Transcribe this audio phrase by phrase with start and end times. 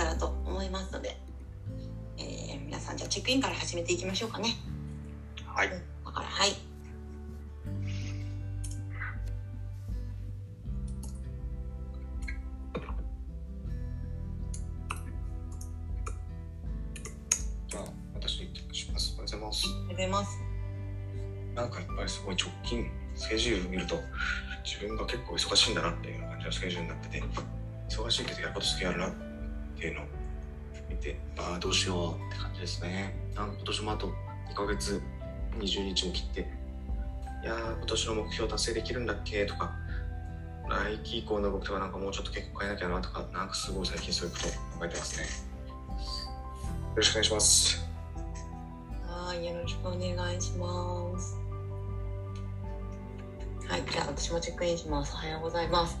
[0.00, 1.16] たらと思いますので、
[2.16, 4.56] えー、皆さんじゃあチェックインから始めていきましょうかね。
[5.46, 5.68] はい。
[5.68, 6.69] だからはい。
[33.90, 34.12] もあと
[34.50, 35.02] 2ヶ月、
[35.58, 36.48] 20日も切って、
[37.42, 39.46] いやー、今年の目標達成できるんだっけ？
[39.46, 39.72] とか、
[40.68, 45.26] 来期以降の動きとかなんかもうちょっと結構変えなきゃなとか、なんかすごい最近そういうこと考えてますね。
[45.26, 47.88] よろしくお願いします。
[49.06, 51.36] はい、よろしくお願いします。
[53.68, 55.12] はい、じゃあ私もチェックインします。
[55.14, 55.98] おはようございます。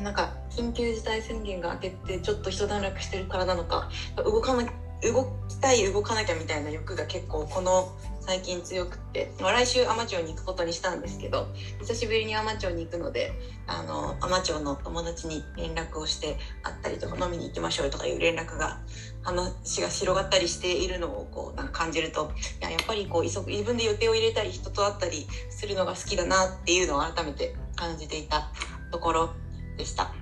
[0.00, 4.62] なんか緊急事態宣言が明けてちょっと一段落してるからなのか、動かな
[5.02, 11.48] 動きたい動かなきゃみたいな欲が結構この最近強くって、まあ、来週海士町に行くことにしたんですけど、
[11.80, 13.32] 久しぶりに海士町に行くので、
[13.66, 18.78] あの海士町の友達に連絡をして会ったりとか飲みに行きましょうとかいう連絡が
[19.22, 28.48] 話が広がったりしているのをこうなんか感じるといややっぱりこう急自分で予定を入れたり人と会ったりするのが好きだなっていうのを改めて感じていた
[28.92, 29.30] ところ
[29.76, 30.12] でした。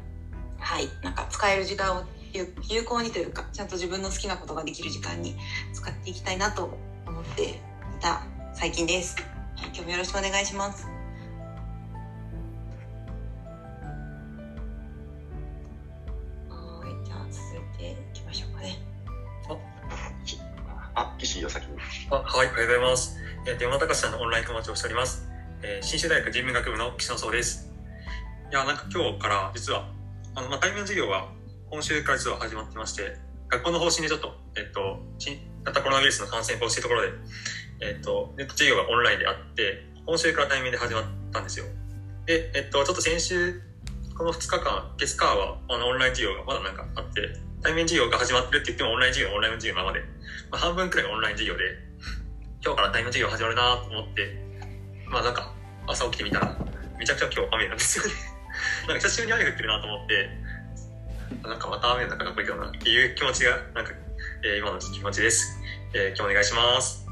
[0.59, 0.89] はい。
[1.03, 5.37] なんか使える時間有有効にというかちゃんと自分の好きなことができる時間に
[5.73, 6.77] 使っていきたいなと
[7.07, 7.55] 思ってい
[8.01, 8.23] た
[8.55, 9.17] 最近です、
[9.57, 10.87] はい、今日もよろしくお願いします
[16.49, 18.89] はいじゃあ続いていきましょうかね
[20.99, 21.79] あ、岸よ先に。
[22.11, 23.17] あはい、おはようございます。
[23.47, 25.29] えー、山高さんのオンライン友達をしております。
[25.63, 27.71] えー、新州大学人文学部の岸野壮です。
[28.51, 29.89] いや、なんか今日から実は、
[30.35, 31.29] あの、まあ、対面授業は
[31.71, 37.09] 今週から実は始まってまして、学校の方針でちょっと、えっと、新型コロナウイルスの感染防止というところで、
[37.81, 41.67] えっと、ネット授業がオンラインであって、今週から対面で始まったんですよ。
[42.25, 43.61] で、えっと、ちょっと先週、
[44.17, 50.05] この2日間、月火は、あの、オンライン授業がまだなんかあって、対面授業が始まってるって言ってもオンライン授業、オンライン授業のままで、
[50.51, 51.65] まあ、半分くらいオンライン授業で、
[52.65, 54.33] 今日から対面授業始まるなと思って、
[55.11, 55.53] まあなんか、
[55.87, 56.57] 朝起きてみたら、
[56.99, 58.13] めちゃくちゃ今日雨なんですよね。
[58.89, 60.31] なんか久しぶりに雨降ってるなと思って、
[61.43, 63.93] なんかまた雨の中が来るけどなっていう気持ちが、なんか、
[64.45, 65.59] えー今の気持ちです。
[65.95, 67.07] えー今日お願いします。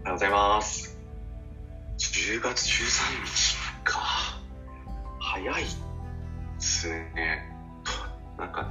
[0.00, 0.98] おはようございます。
[1.98, 4.00] 10月13日か。
[5.18, 5.66] 早いっ
[6.58, 7.42] すね。
[8.38, 8.70] なんか、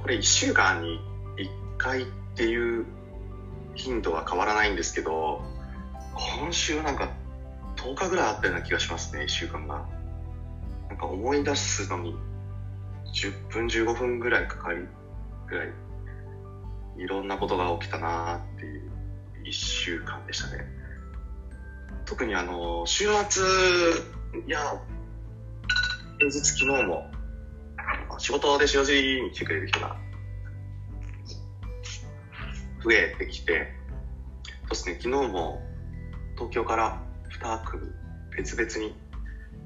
[0.00, 1.00] これ1週間に
[1.36, 2.86] 1回っていう
[3.74, 5.42] 頻度は変わらないんですけど、
[6.38, 7.08] 今週なんか
[7.84, 9.86] 10日ぐらいあったような気がしますね、1週間が。
[10.88, 12.14] なんか思い出すのに
[13.12, 14.88] 10分15分ぐらいかかる
[15.46, 15.68] ぐらい、
[16.96, 18.90] いろんなことが起きたなーっていう
[19.44, 20.64] 1週間でしたね。
[22.06, 23.42] 特にあの、週末、
[24.46, 24.58] いや、
[26.18, 27.10] 平日昨日も、
[28.18, 29.96] 仕事で塩尻に来てくれる人が
[32.82, 33.74] 増えてきて、
[34.62, 35.62] そうですね、昨日も
[36.36, 37.03] 東京から
[37.40, 37.82] 2組
[38.36, 38.94] 別々に、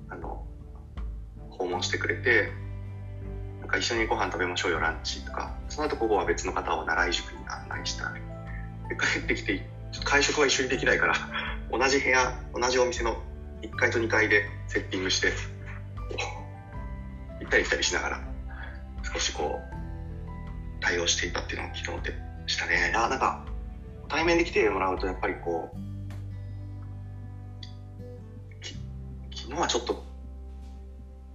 [0.08, 0.44] あの、
[1.50, 2.50] 訪問してくれて、
[3.60, 8.22] なんか一緒にご飯食べましょうよ、ランチとか、その後午後は別の方を習い塾に案内したり、
[8.88, 9.62] で帰ってきて、
[10.04, 11.14] 会食は一緒にできないから、
[11.70, 13.16] 同じ部屋、同じお店の
[13.62, 15.32] 1階と2階でセッティングして、
[17.40, 18.20] 行ったり来たりしながら、
[19.12, 19.78] 少しこう、
[20.80, 22.14] 対応していたっていうのが昨日で
[22.46, 22.90] したね。
[22.92, 23.44] なんか、
[24.08, 25.78] 対面で来てもらうと、やっぱりこう、
[29.48, 29.96] 昨日はちょっと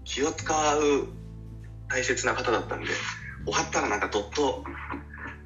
[0.03, 1.07] 気を使う
[1.90, 2.88] 大切な方だったんで、
[3.46, 4.62] 終わったらなんかどっと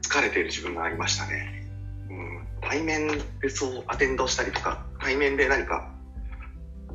[0.02, 1.64] 疲れている自分がありましたね。
[2.10, 3.08] うん、対面
[3.42, 5.82] でそうアテンドしたりとか、対面で何か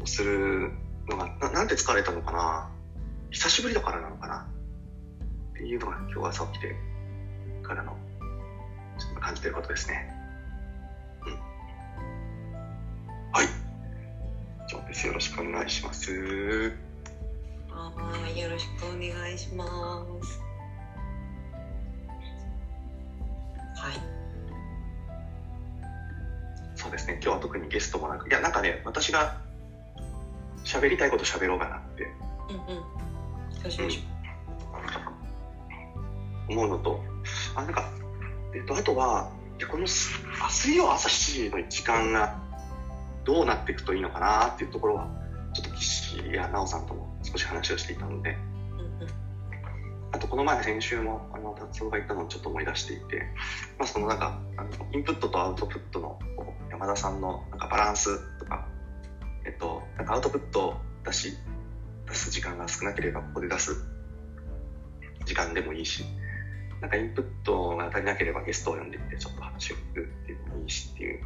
[0.05, 0.71] する
[1.09, 2.69] のが、ななんで疲れたのかな
[3.31, 4.45] 久しぶりだからなのかな
[5.53, 6.77] っていうのが今日朝起きて
[7.63, 7.97] からの
[9.21, 10.07] 感じてることですね。
[11.25, 11.39] うん。
[13.33, 13.62] はい。
[14.69, 15.07] 以上です。
[15.07, 16.11] よろしくお願いします。
[17.71, 19.65] はい、よろしくお願いしま
[20.23, 20.41] す。
[23.77, 23.95] はい。
[26.75, 27.15] そうですね。
[27.15, 29.41] 今日は特にゲストもなく、いや、なんかね、私が
[30.65, 32.05] 喋りたいこと喋ろうかなって
[32.49, 33.63] うんうん。
[33.63, 34.13] どうしましょ
[36.53, 37.01] 思うのと、
[37.55, 37.89] あ、なんか、
[38.55, 40.11] えっと、あとは、いやこのす
[40.45, 42.42] あ水曜朝7時の時間が
[43.25, 45.09] どうなっていくといいのかなっていうところは
[45.53, 48.37] ちょっと岸や奈緒さんとも少し話をしていたので、
[48.73, 49.09] うんうん。
[50.13, 53.23] あとこの前先週もあの達夫が言ったのをちょっと思い出していて、
[53.79, 56.19] まあ、そのなんかあのインプットとアウトプットの
[56.71, 58.67] 山田さんのなんかバランスとか、
[59.45, 61.37] えっと、なんかアウトプットを出し
[62.07, 63.85] 出す時間が少なければここで出す
[65.25, 66.05] 時間でもいいし
[66.81, 71.25] なんかインプットが足りなければゲストを呼んできてちょっと話を聞くっていうのもいいしっていう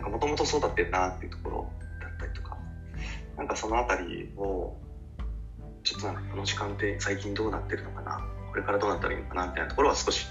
[0.00, 1.70] なんかもともとそうだってるなっていうところ
[2.00, 2.56] だったりとか
[3.36, 4.74] なんかそのあたりを
[5.84, 10.26] ちょっとなんかこの時間って最近どうなってるのかなこれからどうなったらいいのかなみたいなところは少し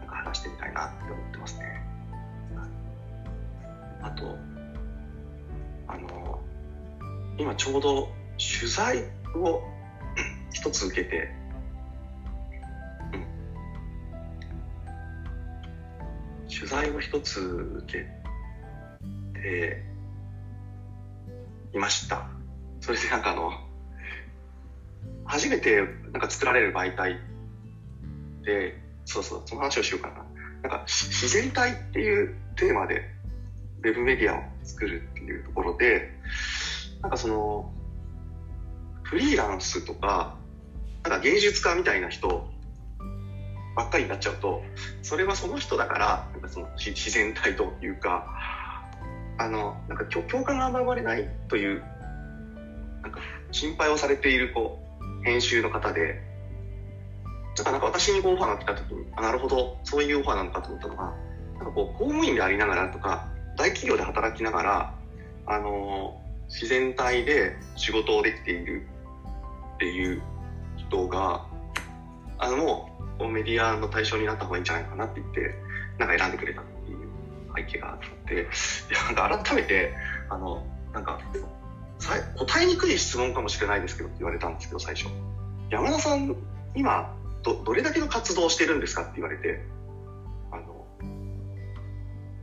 [0.00, 1.82] なんか話してみたいなって思ってますね。
[4.02, 4.36] あと
[5.86, 6.40] あの
[7.38, 8.08] 今ちょうど
[8.58, 9.04] 取材
[9.36, 9.62] を
[10.52, 11.28] 一つ受けて、
[13.12, 13.16] う
[16.44, 18.15] ん、取材を一つ受け
[19.36, 19.82] て
[21.74, 22.26] いました。
[22.80, 23.50] それでなんかあの
[25.24, 27.18] 初めてなんか作られる媒体
[28.44, 28.74] で、
[29.04, 30.24] そうそう、その話をしようかな。
[30.62, 33.02] なんか自然体っていうテーマで
[33.82, 36.10] ウェブメディアを作るっていうところで、
[37.02, 37.72] なんかその、
[39.02, 40.36] フリーランスとか、
[41.02, 42.48] なんか芸術家みたいな人
[43.76, 44.62] ばっかりになっちゃうと、
[45.02, 48.26] それはその人だから、なんかその自然体というか、
[49.38, 51.82] あの、なんか共感が生まれないという、
[53.02, 53.20] なんか
[53.52, 56.20] 心配をされているこう編集の方で、
[57.56, 61.14] だからなんか私にこうオファーが来た時に、あ、なるほど、そういうオファーなのかと思ったのが、
[61.54, 64.94] なんかこう公務員でありながらとか、大企業で働きながら、
[65.46, 68.86] あの自然体で仕事をできている
[69.74, 70.22] っていう
[70.76, 71.46] 人が、
[72.38, 72.90] あの、も
[73.20, 75.54] うメディアの対象になった方がいいんじゃないかなって言って、
[75.98, 76.75] なんか選んでくれたっていう
[77.56, 78.44] 背景があって、いや、
[79.04, 79.90] なんか改めて、
[80.28, 80.62] あの、
[80.92, 81.18] なんか、
[82.36, 85.08] 答えにくい質問かもしれないですけどって言われたんですけど、最初。
[85.70, 86.36] 山田さん、
[86.74, 87.06] 今、
[87.42, 89.58] ど、どれだけの活動をしてるんですかって言われて、
[90.52, 90.86] あの、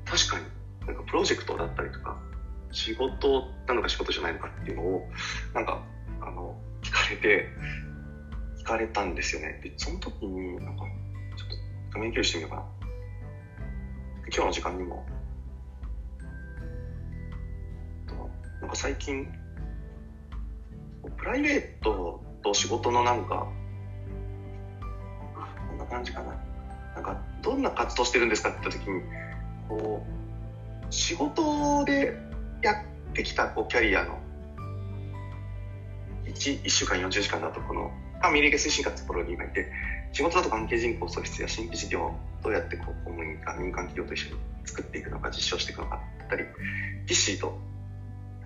[0.06, 0.48] 確かに、
[0.86, 2.18] なんかプロジェクトだったりとか、
[2.72, 5.02] 仕事なのか仕事じゃないのかっていうのを、
[5.54, 5.80] なんか、
[6.22, 7.46] あの、聞かれて、
[8.60, 9.60] 聞かれたんですよね。
[9.62, 10.86] で、その時に、なんか、
[11.38, 11.56] ちょっと
[11.94, 12.64] 画面共有してみようかな。
[14.28, 15.06] 今日の時間にも、
[18.62, 19.28] なんか最近、
[21.18, 23.48] プライベートと仕事のなんか、
[25.70, 26.36] こんな感じかな。
[26.96, 29.02] なんか、どんな活動してるんですかって言った時に、
[29.68, 32.14] こう、仕事で
[32.62, 34.20] やってきたこうキャリアの
[36.26, 37.92] 1, 1週間40時間だとこの
[38.22, 39.68] ファミリーゲ推進課ってところに今いて
[40.14, 42.14] 仕事だと関係人口創出や新規事業を
[42.44, 46.44] どうやってこう公務員か民間企業と一緒に作っていくのか実証していくのかだったり
[47.08, 47.58] ギッシーと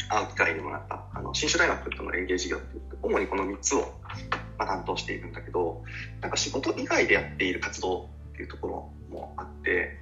[0.09, 3.79] 会う機会にもなったあの新種大学との連携事業っていう主にこの3つを、
[4.57, 5.83] まあ、担当しているんだけど
[6.21, 9.97] なんか仕事以外でやっている活動っていうところもあって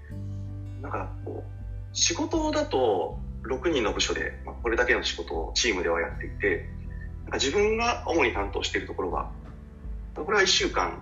[0.83, 6.69] なんかこう仕事だと6人の部署で、まあ、これだけの仕事をチームではやっていて
[7.23, 9.31] なんか自分が主に担当しているところが
[10.15, 11.01] これは1週間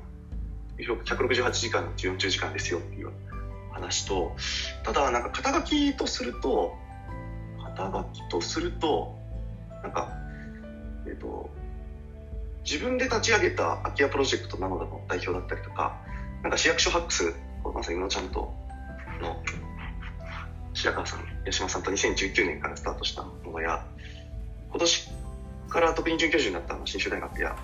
[0.78, 3.12] 168時間のうち40時間ですよっていう
[3.72, 4.36] 話と
[4.84, 6.76] ただなんか肩書きとすると
[7.64, 9.16] 肩書きとすると
[9.84, 10.10] なんか
[11.08, 11.50] えっ、と
[12.64, 16.00] 自分で立ち上げた空き家プロジェクトなのだの代表だったりとか
[16.42, 17.34] なんか市役所ハックス
[17.74, 18.54] まさに宇野ちゃんと
[19.22, 19.42] の
[20.74, 23.86] 白川さん、八島さんと2019年からスタートしたものや、
[24.70, 25.10] 今年
[25.70, 27.56] から特任准教授になった新州大学や、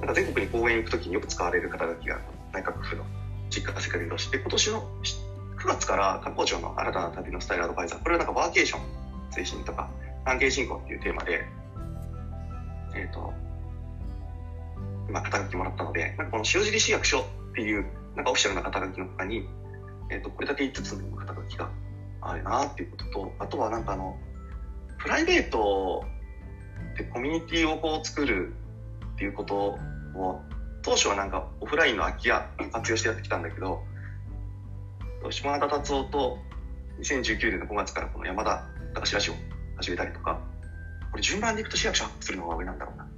[0.00, 2.20] なんか全国に講演行くときによく使われる肩書きが
[2.52, 3.04] 内閣府の
[3.50, 4.82] 実家化世界として、今年の
[5.56, 8.82] 9月から観光庁の新たな旅のスタイルアドバイザー、これはなんかワーケーション、
[9.30, 9.90] 精神とか
[10.24, 11.44] 関係振興っていうテーマで、
[12.94, 13.32] えっ、と、
[15.08, 19.46] 今肩書きもらったので、なんかこの塩尻市役所っていう、なんかオフィシャルな肩書きの他に、
[20.10, 21.70] えっ、と、これだけ5つの肩書きが
[22.20, 24.16] あるなっていうことと、あとはなんかあの、
[24.98, 26.04] プライベート
[26.96, 28.54] でコミュニティをこう作る
[29.14, 29.54] っていうこと
[30.14, 30.40] を、
[30.82, 33.82] 当初はなんかオフラインの空き家活用してやってきたんだけど、
[35.30, 36.38] 島田達夫と
[37.00, 39.36] 2019年の5月からこの山田隆ラジオを
[39.76, 40.40] 始めたりとか、
[41.10, 43.08] これ順番でいくと市役所アップするのが上なんだろうな。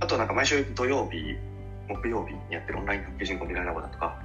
[0.00, 1.36] あとはなんか毎週土曜日、
[1.88, 4.18] 木曜日にやってるオンライン関係人口未来ラボだとか、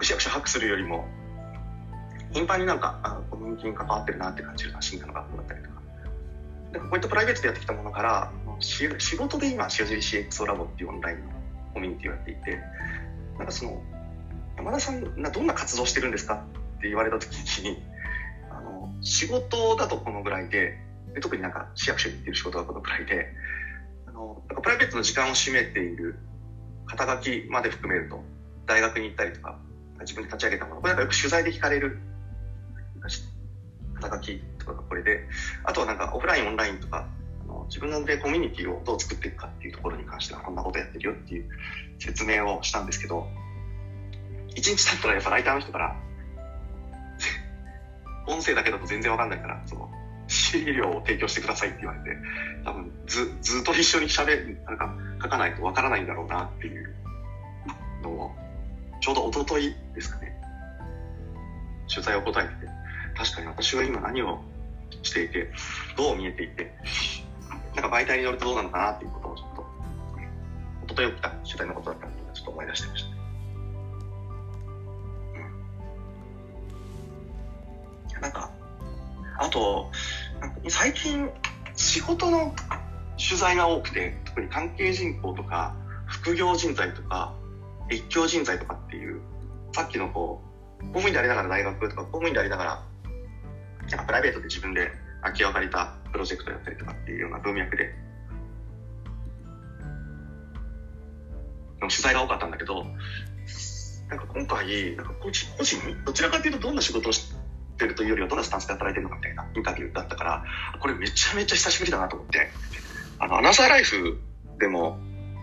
[0.00, 1.06] 市役所ハックするよりも
[2.32, 5.80] 頻繁になんかあコミュニティに関わってるなって感じるな進化の学校だったりとか
[6.72, 11.30] でこういったプライベートでやってきたものから仕事で今塩尻 CXO ラボっていうオンラインの
[11.74, 12.60] コミュニティをやっていて
[13.38, 13.82] なんかその
[14.56, 16.42] 山田さんなどんな活動してるんですか
[16.78, 17.82] って言われた時に
[18.50, 20.78] あの仕事だとこのぐらいで
[21.16, 23.32] で特になんか市役所に行ってる仕事がこのくらいで、
[24.06, 26.18] あの、なんかプライベートの時間を占めている
[26.84, 28.22] 肩書きまで含めると、
[28.66, 29.58] 大学に行ったりとか、
[30.00, 31.98] 自分で立ち上げたもの、これなんかよく取材で聞かれる
[33.94, 35.24] 肩書きとかがこれで、
[35.64, 37.08] あとはなんかオフライン、オンラインとか、
[37.68, 41.48] 自分でコミュニティをどう作っていくかっていうところに関してはこんなことやってるよっていう
[41.98, 43.26] 説明をしたんですけど、
[44.54, 45.96] 一日経ったらやっぱライターの人から、
[48.26, 49.90] 音声だけだと全然わかんないから、その、
[50.28, 52.16] 資料を提供してくださいって言われて、
[52.64, 56.94] 多分ず、ずっと一緒に喋る、なんか書かないとわからないんだろうなっていう
[58.02, 58.34] のを、
[59.00, 60.36] ちょうど一昨日ですかね、
[61.88, 62.66] 取材を答えてて、
[63.16, 64.40] 確かに私は今何を
[65.02, 65.50] していて、
[65.96, 66.72] どう見えていて、
[67.76, 69.66] なんか媒体に乗るとどうなのかなっていうことをちょっと、
[70.86, 73.16] 一昨日起きた取材のことだったので、ちょっと思い出してましたね。
[78.14, 78.50] うん、なんか、
[79.38, 79.90] あと、
[80.68, 81.30] 最近、
[81.76, 82.54] 仕事の
[83.18, 85.74] 取材が多くて、特に関係人口とか、
[86.06, 87.34] 副業人材とか、
[87.90, 89.20] 越境人材とかっていう、
[89.72, 90.40] さっきのこ
[90.80, 92.82] う、公務員でありながら大学とか、公務員でありながら、
[93.90, 94.90] なんかプライベートで自分で
[95.26, 97.94] 空き家を借りたプロジェクトやったりとかっていうような文脈で、
[101.80, 102.84] 取材が多かったんだけど、
[104.08, 107.32] なんか今回、なんか個人、個人どちらかというとどんな仕事をし
[107.76, 110.44] てるというよりはどんなスタンスで働いてるのかみたいなインタビューだったから、
[110.80, 112.48] これめちゃめちゃ久しぶりだなと思って、
[113.18, 114.18] あの、アナザーライフ
[114.58, 114.98] でも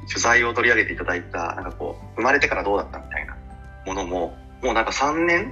[0.07, 3.37] 取材を取り上げていただいた、なんかこう、生まれてからどうだったみたいな
[3.85, 5.51] ものも、もうなんか3年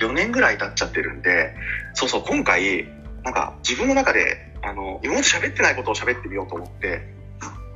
[0.00, 1.54] ?4 年ぐらい経っちゃってるんで、
[1.94, 2.95] そうそう、今回、
[3.26, 7.02] なんか自分の中で、あの、今まで喋ってないことを喋ってみようと思って、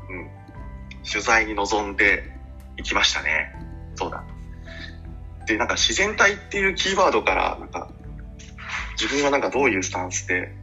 [0.09, 0.31] うん、
[1.05, 2.23] 取材に臨んで
[2.77, 3.53] いきましたね。
[3.97, 4.23] そうだ。
[5.47, 7.91] で、なんか自然体っていうキーワードから、なんか、
[8.93, 10.55] 自分はなんかどういうスタンスで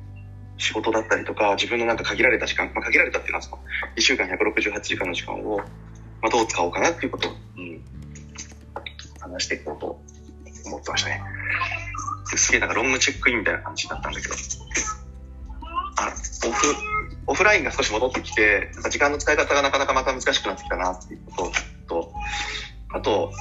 [0.58, 3.60] 仕事だったりとか、自分のなんか限られた時間、まあ、限られたっていうのはその、
[3.98, 5.63] 1週間168時間の時間を、ま
[6.27, 7.84] あ、どう使おうかなっていうことを、うん、
[9.20, 10.01] 話していこうと
[10.67, 11.21] 思ってましたね。
[12.36, 14.36] すげえなんかロングチェックインみたいな感じだったんだけど、
[15.97, 16.13] あ、
[16.47, 16.75] オフ、
[17.27, 21.51] オフラインが少し戻ってきて、なんか時間の使い方がなかなかまた難しくなってきたなっていうこ
[21.88, 22.13] とと、
[22.93, 23.31] あと、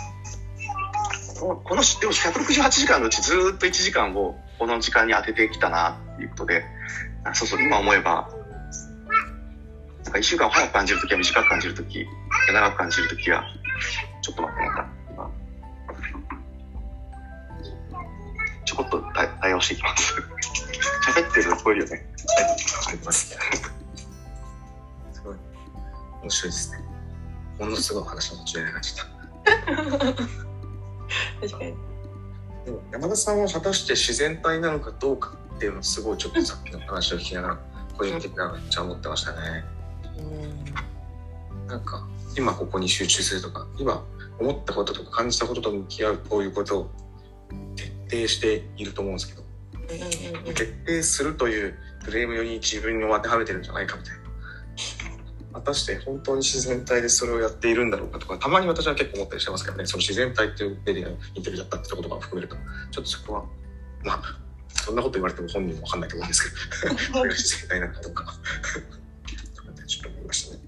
[1.39, 6.65] この、でも168時間のうちずっと1時間をこの時間に当ててきたなっていうことで、
[7.35, 8.29] そうそう、今思えば、
[10.05, 12.07] なんか1週間早く感じるときは短く感じるとき、
[12.53, 13.45] 長く感じるときは、
[14.23, 14.96] ちょっと待って、なん
[18.67, 20.13] ちょこっと対対応していきます。
[21.15, 22.07] 喋ってるの聞こえるよね。
[22.89, 23.29] あります。
[25.13, 25.37] すごい。
[26.23, 26.85] 面白いですね。
[27.59, 29.07] ものすごい話の途中で感じた。
[31.41, 31.75] 確かに。
[32.65, 37.59] でも山田さんは果たして自然体なのかどうかっていうのをすごいちょっとさっきの話を聞きながら、
[37.97, 39.65] 個人的なめっちゃ思ってましたね。
[41.69, 42.07] なんか、
[42.37, 44.05] 今ここに集中するとか、今
[44.39, 46.91] 思ったこととか感じたことと向き合うこういうことを
[47.75, 49.43] 徹底していると思うんですけど、
[50.53, 54.21] 徹底するというフレームに自分に当てはめてるんじゃないかみたいな。
[55.55, 62.57] 果たして本当に自然体でそれをやっているんだろうかとか、たまに私は結構思ったりしてますけどね、その自然体っていうメディアのインタビューだったってことが含めると、
[62.91, 63.45] ちょっとそこは、
[64.05, 64.23] まあ、
[64.69, 68.35] そんなこと言われても本人もわかんないと思うんですけど、それが自然体なのかどうか。
[69.87, 70.63] ちょっと思いましたね。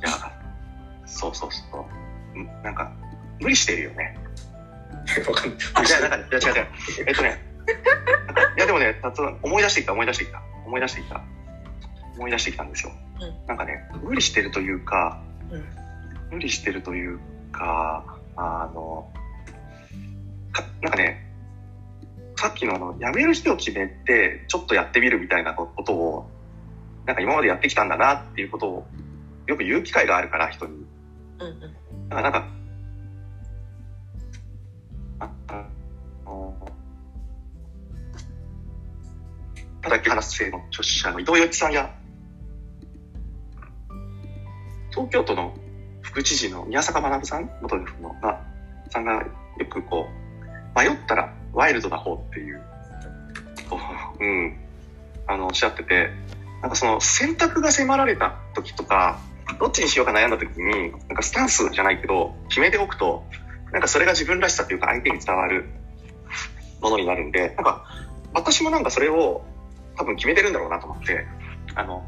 [0.00, 0.10] いや、
[1.06, 1.85] そうそうそう。
[2.38, 2.92] んなんか、
[3.40, 4.16] 無理してるよね。
[5.28, 5.58] わかんない。
[5.74, 6.66] あ、いや、なんか、違う違う。
[7.06, 7.40] えっとね、
[8.56, 10.42] いや、でもね、たつ思い出してきた、思い出してきた。
[10.64, 11.20] 思い出してきた。
[12.16, 12.92] 思い出してきたんですよ。
[13.20, 15.64] うんなんかね、無理してるというか、うん
[16.30, 17.20] 無理してるという
[17.52, 18.04] か、
[18.36, 19.08] あの、
[20.52, 21.24] かなんかね、
[22.36, 26.30] さっきのあの、辞める日を決めて、ちょっとやってみるみたいなことを、
[27.06, 28.86] なんか今までやってきたんだなっていうことを、
[29.46, 30.84] よく言う機会があるから、人に。
[31.38, 31.76] うんうん。
[32.08, 32.48] だからなんか、
[35.20, 35.64] ああ
[36.24, 36.54] の
[39.82, 39.90] た。
[39.90, 41.94] だっけ話す性の著者の伊藤洋一さんや、
[44.90, 45.54] 東京都の
[46.02, 48.42] 副知事の宮坂学さん、元夫のが、
[48.90, 51.14] さんがよくこう、迷った。
[51.14, 52.60] らワイルドな方っていう、
[53.68, 53.78] こ
[54.20, 54.58] ううん、
[55.26, 56.10] あの、おっしゃってて、
[56.60, 58.36] なんかその選択が迫られた。
[58.54, 59.18] 時とか、
[59.58, 63.24] どっちにしようか悩んだ時に、なんかスタンスじゃないけど、決めておくと、
[63.72, 65.66] なんかそれが自分らしさというか相手に伝わる
[66.80, 67.84] ものになるんで、なんか
[68.34, 69.44] 私もなんかそれを
[69.96, 71.26] 多分決めてるんだろうなと思って、
[71.74, 72.04] あの、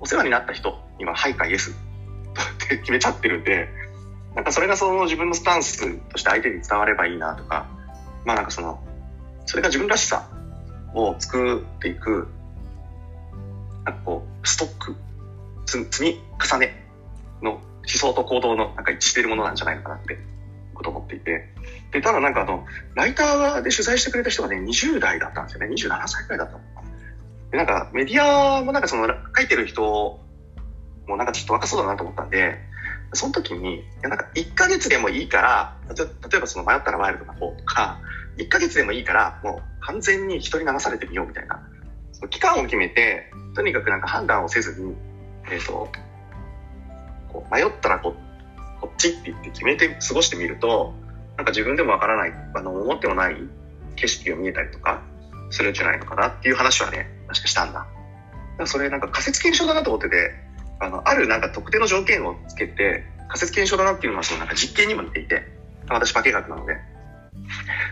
[0.00, 1.74] お世話になった人にははいかイエスっ
[2.68, 3.68] て決めちゃってるんで、
[4.34, 7.66] なんかそれがその自分のスタンスとして相手に伝わればいいなとか、
[8.24, 8.82] まあなんかその、
[9.46, 10.28] それが自分らしさ
[10.94, 12.28] を作っていく、
[13.84, 14.96] なんかこう、ストック、
[15.68, 16.84] 積み重ね
[17.42, 20.18] の思想と行動のなんか一致しているものなんじゃないのかなって
[20.74, 21.48] こと思っていて。
[21.92, 25.74] で、ただなんかあの、ライターで取材してくれた人がね、20代だったんですよね。
[25.74, 26.60] 27歳くらいだったの。
[27.50, 29.06] で、なんかメディアもなんかその
[29.36, 30.20] 書いてる人
[31.06, 32.56] もなんかちょっと若そうだなと思ったんで、
[33.14, 37.98] その時に、いやなんか1ヶ月でもいいから、例えばその迷ったらワイルドな方とか、
[38.36, 41.60] 1ヶ月でもいいから、もう完全に人に流されてみようみたいな。
[42.12, 44.94] その期間を決めて、とにかくなんか判断をせずに、
[45.50, 45.88] えっ、ー、と、
[47.28, 48.14] こう迷ったらこ
[48.80, 50.94] こっちって言って決めて過ごしてみると、
[51.36, 53.36] なんか自分でもわからない、あの、思ってもない
[53.96, 55.02] 景色が見えたりとか
[55.50, 57.86] するんじゃないのかなっていう話はね、確かしたんだ。
[58.58, 60.32] だそれなんか仮説検証だなと思ってて、
[60.80, 65.42] あの、あるなんか特定の条件をつけて、仮説検証だなっていうのはそのなんか実験にも似ていて、
[65.88, 66.74] 私化学なので、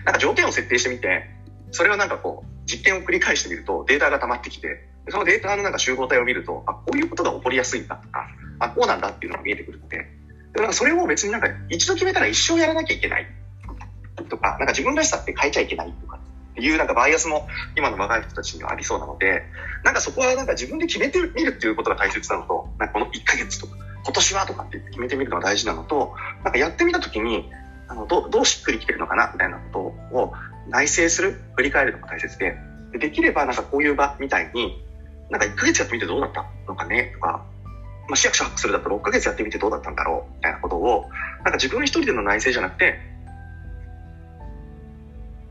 [0.04, 1.30] なんか条件を設定してみて、
[1.70, 8.26] それをなんかこう、実験を繰り返してみるとデータが溜まってきて、そのデータのなんか集合体を見ると、あ、こういうことが起こりやすいんだとか、
[8.58, 10.04] あ、こうなんだっていうのが見えてくるので、で
[10.56, 13.26] なんかそれを別になんか一度決めたら一生やらなきゃいけない
[14.28, 16.18] とか、なんか自分らしさって変えちゃいけないとか
[16.52, 17.46] っていうなんかバイアスも
[17.76, 19.42] 今の若い人たちにはありそうなので、
[19.84, 27.50] なんかそこはなんか自分で決めてみるっていうことが大切なのと、なんかこの1ヶ月とか、今年はとかって決めてみるのが大事なのと、なんかやってみたときに、
[27.88, 30.32] あのどどうしっくりきてるのかなみたいなことを
[30.68, 32.56] 内省する、振り返るのが大切で、
[32.92, 34.82] でできればなんかこういう場みたいに、
[35.30, 36.44] なんか1ヶ月やってみてどうだった？
[36.68, 37.44] のかねとか、
[38.08, 40.34] まあ、市役所ハックするだったら6ヶ月やってみてどうだったんだろう？
[40.36, 41.10] みたいなことを、
[41.42, 42.98] なんか自分一人での内省じゃなくて、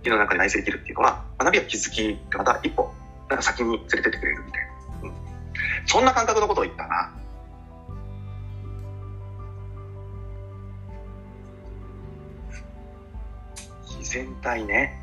[0.04, 2.92] 火の中で内省できるっていうのは、学びや気づきがまた一歩、
[3.30, 4.70] なんか先に連れてってくれるみたいな。
[5.04, 5.14] うん。
[5.88, 7.12] そんな感覚のことを言ったな。
[14.00, 15.02] 自然体ね。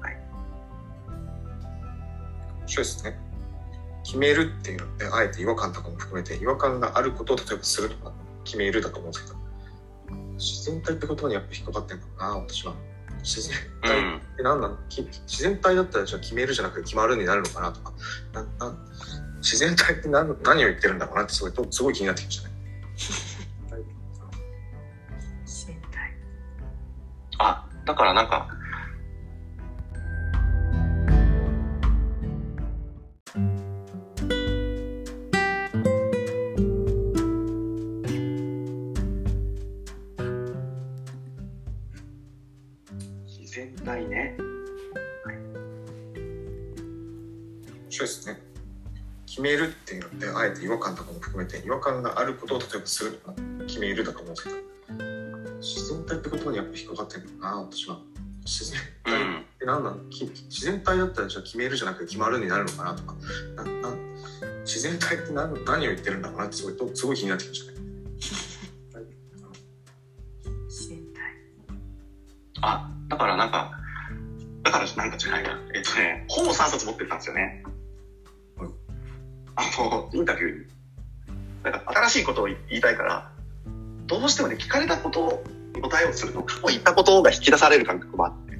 [0.00, 0.16] はい。
[2.66, 3.23] そうですね。
[4.04, 8.12] 決めるっていうのってあえて違和感とかも含めて違和感があることを例えばするとか
[8.44, 9.38] 決めるだと思うんですけど
[10.34, 12.74] 自然体って言葉にやっぱ引っかかってんのかな私は。
[13.22, 17.94] 自然体って何なの、うん、自然体だったらじゃあ決めるじゃなくて決まるになるのかなとか。
[18.34, 18.76] なな
[19.38, 22.54] 自然体って何何を言ってるんだろうなってすごいすごい気になってきましたね。
[25.44, 26.16] 自然体。
[27.38, 28.48] あだからなんか
[43.54, 44.36] 全体ね。
[47.88, 48.40] そうですね。
[49.26, 53.34] 決めるっていうのってあえて違和感とかも含めて違和感があることを例えばするとか
[53.68, 54.56] 決めるだと思うんですけど。
[55.60, 58.00] 自然体って言葉にやっぱ引っかかってるのかな私は。
[58.44, 63.14] 自然体って何なの、うん、自然体だったらじゃあ決めるじゃなくて決まるになるのかなとか。
[63.54, 63.96] なな
[64.64, 67.73] 自然体って何何を言ってるんだろうなってすごいすごい気になってきましたね。
[73.14, 73.72] だからなんか
[74.62, 77.64] だからなんかじゃないなえっとね本を3冊持ってたんですよね
[79.56, 80.66] あの、インタビューに、
[81.62, 83.30] なんか新しいことを言いたいから、
[84.06, 85.42] どうしてもね、聞かれたこと
[85.74, 88.56] に答えをすると、過去言ったことが引き出される感覚もあって。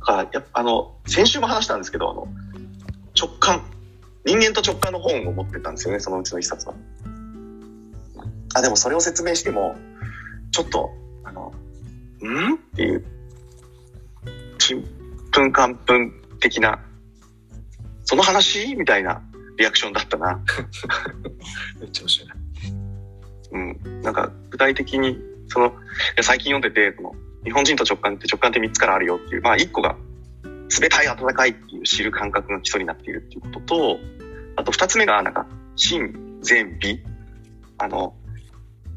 [0.00, 2.28] だから、やあの、先週も話したんですけど、あの、
[3.18, 3.62] 直感。
[4.26, 6.74] 人間と直感の本を持ってたんですよね、そのうちの一冊は。
[8.54, 9.76] あ、でもそれを説明しても、
[10.50, 10.90] ちょっと、
[11.24, 11.52] あの、
[12.22, 12.54] ん？
[12.54, 13.04] っていう、ち
[15.42, 16.80] んかんぷん的な、
[18.04, 18.74] その話？
[18.76, 19.22] みたいな
[19.58, 20.40] リアクションだったな。
[21.80, 22.34] めっちゃ面白いな。
[23.52, 24.02] うん。
[24.02, 25.74] なんか、具体的に、その、
[26.22, 29.96] 最近読んでて、この、日本人と直感って直感って3つからあるよっていう、まあ1個が、
[30.80, 33.98] 冷たい暖かいっていう知る感覚の基礎になっているっていうことと、
[34.56, 37.02] あと2つ目が、なんか、心、善、美。
[37.78, 38.14] あの、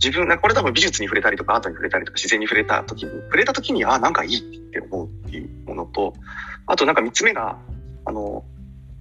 [0.03, 6.13] 自分が、これ多分美術に触れたりとかアートに触れたりとか自然に触れた時に、触れた時に、ああ、なんかいいって思うっていうものと、
[6.67, 7.57] あとなんか3つ目が、
[8.05, 8.43] あの、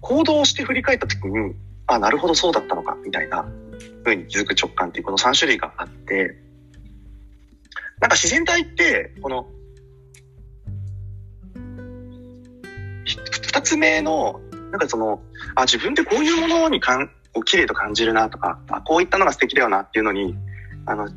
[0.00, 1.54] 行動して振り返った時に、
[1.86, 3.44] ああ、なるほどそうだったのか、みたいな
[4.04, 6.36] 風に気づく直感っていうこの3種類があって、
[8.00, 9.46] なんか自然体って、この、
[13.04, 15.20] 二つ目の、なんかその、
[15.56, 17.10] あ、自分ってこういうものにかん、
[17.44, 20.36] 綺麗と感じるなとか、あ、こういったのが素敵だよなっていうのに、
[20.86, 21.08] あの、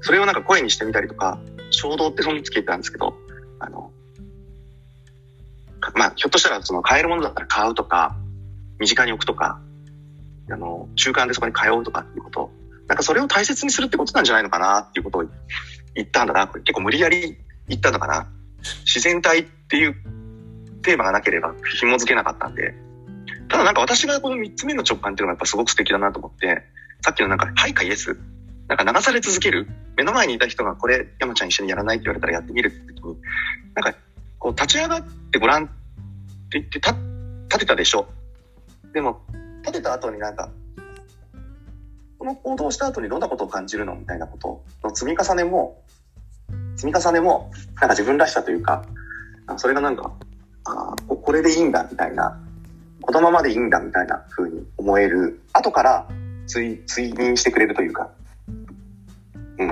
[0.00, 1.38] それをなんか声にしてみたりとか、
[1.70, 3.14] 衝動ってそのつけてたんですけど、
[3.58, 3.90] あの、
[5.94, 8.16] まあ、ひょっとしたらその買えるものだったら買うとか、
[8.78, 9.60] 身近に置くとか、
[10.50, 12.50] あの、習慣でそこに通うとかっていうこと、
[12.88, 15.24] なんかそれを大切にするってことなんじゃないのかなっていうことを
[15.94, 16.46] 言ったんだな。
[16.48, 17.38] 結構無理やり
[17.68, 18.28] 言ったのかな。
[18.84, 19.94] 自然体っていう
[20.82, 22.74] テーマがなければ紐付けなかったんで、
[23.48, 26.62] ただなんか私がこの3つ目の直感っていうのがやっぱすごく素敵だなと思って、
[27.02, 28.18] さっきのなんか、はいかイエス。
[28.68, 29.68] なんか流され続ける？
[29.96, 33.16] 目の前にいた人がこれ、山ちゃん一緒にやらないって言われたらやってみるって時に、
[33.74, 33.98] なんか、
[34.38, 35.72] こう立ち上がってごらんって
[36.52, 36.94] 言って立、
[37.48, 38.06] 立てたでしょ？
[38.92, 39.20] でも、
[39.62, 40.50] 立てた後になんか、
[42.18, 45.82] この行動した後にどんなことを感じるのみたいなことの積み重ねも、
[46.76, 48.86] 積み重ねも、なんか自分らしさというか、
[49.58, 50.10] それがなんか、
[50.64, 52.40] ああ、これでいいんだみたいな、
[53.02, 56.08] このままでいいんだみたいな風に思える、後から
[56.46, 58.10] 追、追認してくれるというか、
[59.58, 59.66] うん。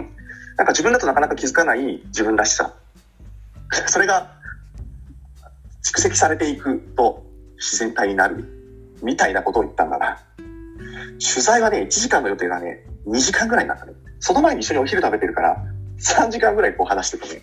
[0.57, 2.75] なんか自分だとなかなか気づかない自分らしさ。
[3.87, 4.33] それが
[5.85, 7.25] 蓄積されていくと
[7.57, 8.45] 自然体になる
[9.03, 10.19] みたいなことを言ったんだな。
[11.19, 13.93] 取材はね、1時間の予定がね、2時間ぐらいになったね。
[14.21, 15.65] その前に一緒にお昼食べてるから、
[15.99, 17.43] 3時間ぐらいこう話してたね。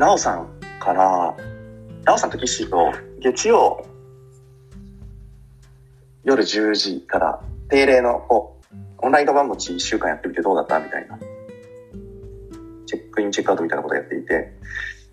[0.00, 1.36] なおさんから、
[2.06, 3.84] なおさんとキッシーと月曜
[6.24, 11.18] 夜10時から定例のこうオンラインカバン持ち1週間やってみてどうだったみたいな。
[12.86, 14.54] チェックインチェックアウトみたいなことをやっていて、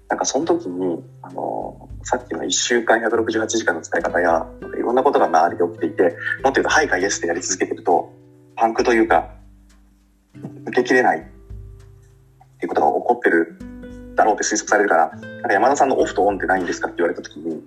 [0.07, 4.47] なんかその時に、あの、さっきの1週間168時間の使い方や、
[4.77, 6.11] いろんなことが周りで起きていて、もっ
[6.53, 8.13] と言うと、はいかイエスってやり続けてると、
[8.55, 9.33] パンクというか、
[10.67, 11.21] 受けきれないっ
[12.59, 13.56] ていうことが起こってる
[14.17, 17.63] だろうって推測されるから、なんか山田さんのオフとオンってないんですかって言われた時に、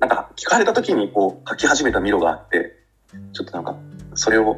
[0.00, 2.74] なんか聞かれた時にこう書き始めたミロがあって、
[3.32, 3.76] ちょっとなんか、
[4.14, 4.56] それを、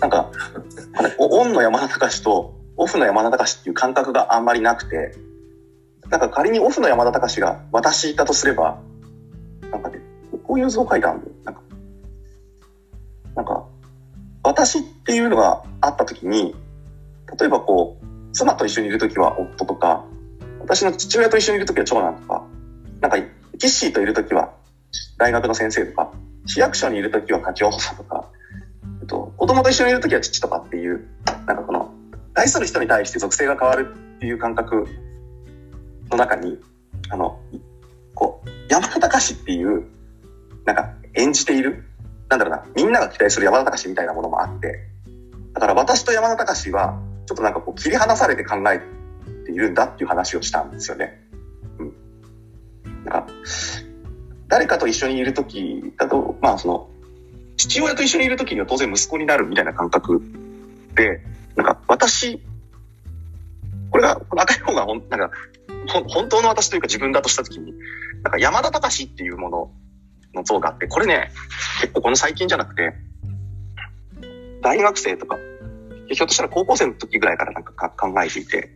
[0.00, 0.30] なんか、
[1.18, 5.14] オンの山田隆とオフの山田隆っていう感覚があんまりなくて、
[6.08, 8.80] なんか仮にオフの山田隆が私だとすれば、
[9.70, 9.98] なんかね、
[10.44, 11.32] こういう図を書いたんだよ。
[11.44, 11.60] なんか、
[13.36, 13.66] なんか、
[14.42, 16.54] 私っていうのがあった時に、
[17.38, 20.04] 例えばこう、妻と一緒にいる時は夫とか、
[20.60, 22.46] 私の父親と一緒にいる時は長男とか、
[23.00, 23.18] なんか、
[23.58, 24.54] キッシーといる時は
[25.18, 26.12] 大学の先生とか、
[26.46, 28.30] 市役所にいる時は課長補佐とか、
[29.00, 31.06] えっと、子供と一緒にいる時は父とかっていう、
[31.46, 31.92] なんかこの、
[32.34, 34.86] 対する人に対して属性が変わるっていう感覚
[36.10, 36.58] の中に、
[37.10, 37.40] あの、
[38.14, 39.84] こう、山田隆っていう、
[40.64, 41.84] なんか演じている
[42.30, 44.86] なんだろうな、みんなが期待する山田隆みたいなものもあって、
[45.52, 46.96] だから私と山田隆は、
[47.30, 48.80] ちょっとなんかこう切り離されて考え
[49.46, 51.22] ているんだっていう話をしたんですよね。
[51.78, 51.94] うん。
[53.04, 53.26] なんか、
[54.48, 56.90] 誰かと一緒にいる時だと、まあその、
[57.56, 60.20] 父親と一緒にいる時には当然息子になるみたいな感覚
[60.96, 61.20] で、
[61.54, 62.42] なんか私、
[63.92, 65.30] これが、この赤い方がほん、なんか、
[66.08, 67.74] 本当の私というか自分だとした時に、
[68.24, 69.70] なんか山田隆っていうもの
[70.34, 71.30] の像があって、これね、
[71.80, 72.92] 結構この最近じゃなくて、
[74.62, 75.36] 大学生とか、
[76.14, 78.70] ひょっとしたら高校生の時ぐらいからなんか考えていて、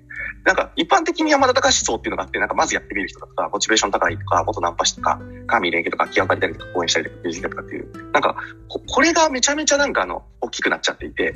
[0.44, 8.37] なんか一般的に山田隆思想っていうのがあって、なんかまずやってみる人だとか、モチベーション高いとか、元ナンパ師とか、神連携とか、気がかりたりとか、応援したりとか、たりとかっていう、なんか
[8.68, 11.35] こ、これがめちゃめちゃなんかあの、大きくなっちゃっていて、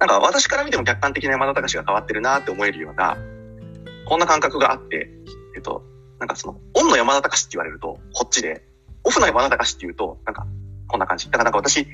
[0.00, 3.16] なんか私から見ても客観的な山田隆が変わってるなって思えるような、
[4.08, 5.10] こんな感覚があって、
[5.54, 5.84] えっと、
[6.18, 8.64] なんかその、オンの山田隆って言われると、こっちで、
[9.04, 10.46] オフの山田隆って言うと、なんか、
[10.88, 11.26] こんな感じ。
[11.26, 11.86] だからなんか私、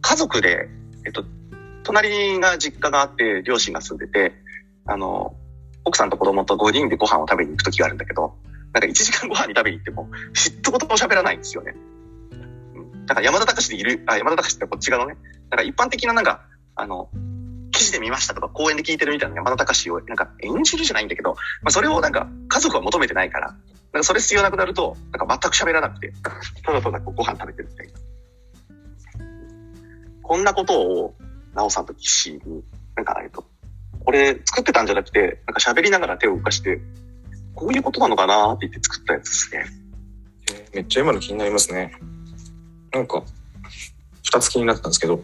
[0.00, 0.68] 家族で、
[1.06, 1.24] えっと、
[1.82, 4.32] 隣が実家があって、両親が住んでて、
[4.86, 5.34] あの、
[5.84, 8.34] 奥さんと子供と5人でご飯を食べに行く時があるんだけど、
[8.72, 11.74] なんか1時間ご飯に食べに行っても、嫉妬言も喋らないんですよね。
[12.74, 13.06] うん。
[13.06, 15.16] だから山田隆でいる、あ、山田隆ってこっち側のね、
[15.50, 16.42] なんか一般的ななんか、
[16.76, 17.08] あの、
[17.72, 23.56] 記事で見ましたとか公演で聞いてるみたいな山田隆をなんか演じるじゃないんだけど、まあ、それをなんか家族は求めてないから、なん
[24.02, 26.12] かそれ必要なくなると、なんか全く喋らなくて、
[26.64, 27.92] ただただご飯食べてるみたいな。
[30.22, 31.14] こんなことを、
[31.54, 32.64] なおさんと岸に、
[32.96, 33.44] なんか、えっと、
[34.04, 36.80] これ作ってたんじゃなくて、なんか喋りながら手を動かして、
[37.54, 39.64] こういうことなのかなって言って作ったやつですね。
[40.74, 41.92] めっちゃ今の気になりますね。
[42.92, 43.22] なんか、
[44.22, 45.22] 二つ気になったんですけど、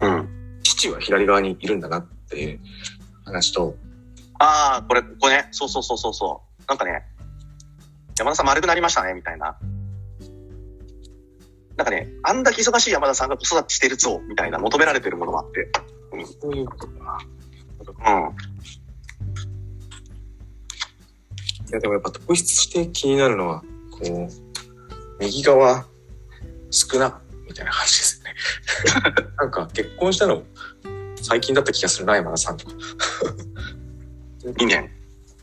[0.00, 0.60] うん。
[0.62, 2.60] 父は左側にいるんだなっていう
[3.24, 3.76] 話と、
[4.38, 6.64] ああ、これ、ここね、そうそうそうそうそう。
[6.68, 7.04] なんかね、
[8.18, 9.56] 山田さん丸くなりましたね、みたいな。
[11.76, 15.70] なんかね、あんだけ忙しい山田さんが子育てしてるぞ、みたいな求められてるものもあって。
[16.40, 17.18] そういうことか。
[18.06, 18.36] うん。
[21.68, 24.28] いや、でもやっぱ特筆して気になるのは、こう、
[25.20, 25.86] 右側
[26.70, 28.34] 少な、みたいな話ですよね。
[29.36, 30.42] なんか結婚したの
[31.20, 32.72] 最近だった気がするな、山田さんとか。
[34.44, 34.90] 2年。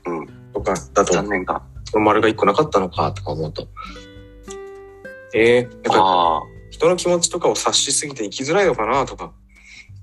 [0.05, 0.27] うん。
[0.53, 1.63] とかだと、3年か。
[1.91, 3.67] その丸が一個なかったのか、とか思うと。
[5.33, 6.41] えー、なんかああ。
[6.69, 9.33] 人の気持ちとかを察しすぎて生きづらいのかな、とか。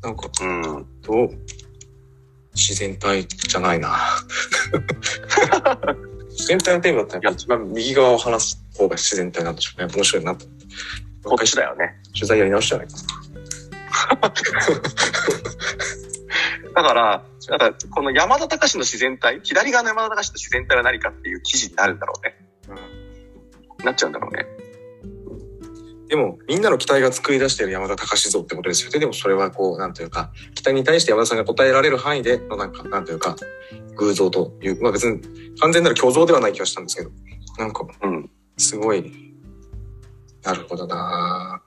[0.03, 0.87] なんか、うん。
[1.03, 1.29] どう？
[2.55, 3.91] 自然体じゃないな。
[6.31, 9.93] 自然体のテーマだったらやっぱ一番右側を話す方が自然体なんでしょうね。
[9.95, 10.67] 面白いなと思って。
[11.25, 12.01] こっちだよね。
[12.15, 12.97] 取材やり直したらいいか
[16.75, 22.37] だから、なんかこの山田隆の自然体、左側の山田隆の自然体は何かっていう記事になるんだろうね。
[23.85, 24.47] なっちゃうんだろうね。
[26.11, 28.99] でも、みんなの期待が作り出している山田隆像ってことですよね。
[28.99, 33.37] でもそれはこう、なんというか、期待に対して山田さんが答えられる範囲でのなんか、なんというか、
[33.97, 35.21] 偶像という、まあ別に
[35.61, 37.11] 完全なる虚像ではない気がしたんですけど、
[37.59, 38.29] なんか、うん。
[38.57, 39.13] すごい、
[40.43, 41.63] なるほどな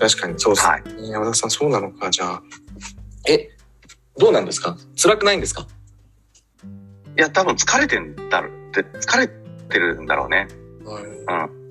[0.00, 0.72] 確かに、そうですね。
[0.72, 1.10] はい。
[1.10, 2.42] 山田さん、そうなのか、じゃあ。
[3.28, 3.50] え、
[4.16, 4.78] どうなんですか？
[4.96, 5.66] 辛くないんですか？
[7.18, 10.48] いや、多分疲れてんだろうって、疲れてるんだろうね。
[10.84, 11.02] うん。
[11.02, 11.65] うん。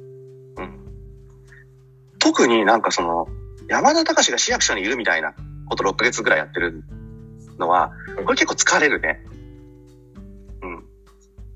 [2.25, 3.27] 特になんかその、
[3.67, 5.35] 山田隆が市役所にいるみたいな
[5.69, 6.83] こと6ヶ月ぐらいやってる
[7.59, 7.91] のは、
[8.25, 9.21] これ結構疲れるね。
[10.63, 10.83] うん。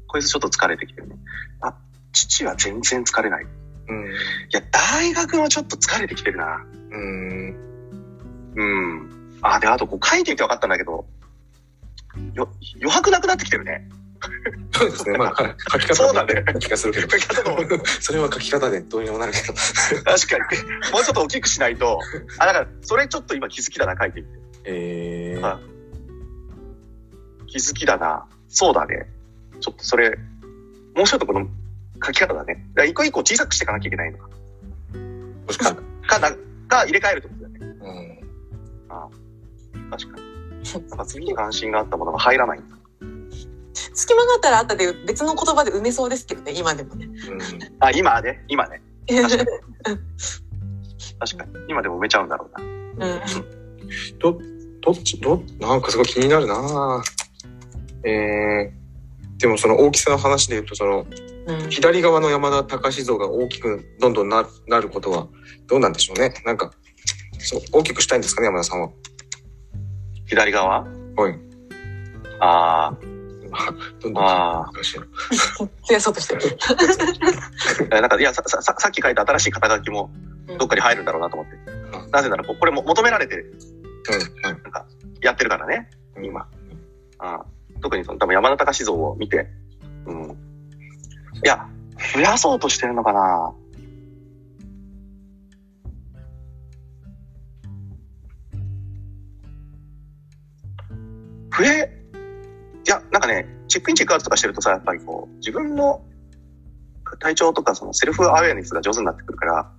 [0.05, 1.15] こいつちょっと疲れてきてるね。
[1.61, 1.73] あ、
[2.13, 3.45] 父は全然疲れない。
[3.45, 4.05] いうん。
[4.51, 6.63] や、大学はちょっと疲れてきてるな。
[6.91, 7.55] うん。
[8.55, 9.39] うん。
[9.41, 11.07] あ、で、あとこう書いてみて分かったんだけど、
[12.35, 13.89] よ、余白なくなってきてるね。
[14.71, 15.17] そうですね。
[15.17, 17.07] まあ、か 書き方そうだね気がするけど。
[18.01, 19.53] それは書き方でどうにもなるけど。
[19.53, 20.91] 確かに。
[20.91, 21.99] もうちょっと大きくしないと。
[22.37, 24.39] あ、だから、それちょっと今気づきだな、書いてみて。
[24.65, 25.59] えー、あ
[27.47, 28.25] 気づきだな。
[28.47, 29.09] そうだね。
[29.59, 30.17] ちょっとそれ、
[30.95, 31.47] もうちょっとこの
[32.05, 32.65] 書き方だね。
[32.75, 34.29] だ一個一個小さくしていかなきゃいけないのか。
[35.47, 35.75] もしか
[36.07, 36.31] か、な
[36.67, 37.79] か入れ替えるってことだよね。
[37.81, 38.25] う
[39.87, 39.89] ん。
[39.89, 40.29] 確かに。
[40.89, 42.75] なんか次に関心があったものが入らないんだ。
[43.99, 47.05] 隙間があったらあったで別の言葉で埋めそうですけどね今でもね。
[47.05, 47.39] うん。
[47.79, 48.45] あ、今ね。
[48.47, 48.81] 今ね。
[49.07, 49.45] 確かに。
[51.19, 51.65] 確かに。
[51.67, 52.61] 今でも埋めちゃうんだろう
[52.97, 53.05] な。
[53.05, 53.21] うん
[54.19, 54.39] ど、
[54.81, 57.03] どっち、ど、なんかすごい気になるな
[58.05, 61.05] えー、でもその大きさの話で言うと、その、
[61.47, 65.27] うん左側の山田隆像が大きくどんどんななることは
[65.65, 66.31] どうなんでしょうね。
[66.45, 66.71] なんか、
[67.39, 68.89] そう、大きくしたいんですかね、山田さんは。
[70.27, 70.85] 左側？
[71.15, 71.39] はい。
[72.39, 72.93] あ
[74.01, 75.05] どんどんあ難しいな。
[75.07, 76.57] 増やそうとしてる。
[77.91, 78.01] あ。
[78.01, 80.09] なんか、いや、さ、さ、ささっき書いた新しい肩書きも
[80.57, 82.11] どっかに入るんだろうなと思って。
[82.11, 83.45] なぜなら、ここれも求められてうん。
[84.43, 84.53] はい。
[84.53, 84.85] なんか、
[85.21, 85.89] やってるからね、
[86.23, 86.47] 今。
[87.19, 87.43] あ
[87.81, 89.47] 特にその、多分山田隆像を見て、
[90.05, 90.31] うん。
[91.43, 91.67] いや、
[92.13, 93.53] 増やそうとしてるのかな
[101.57, 101.98] 増え、い
[102.89, 106.03] や、なんかね、チェックインチェックアウトとかしてるとさ、やっぱりこう、自分の
[107.19, 109.71] 体調とかそのセルフアウェアネスが上手になってくるから、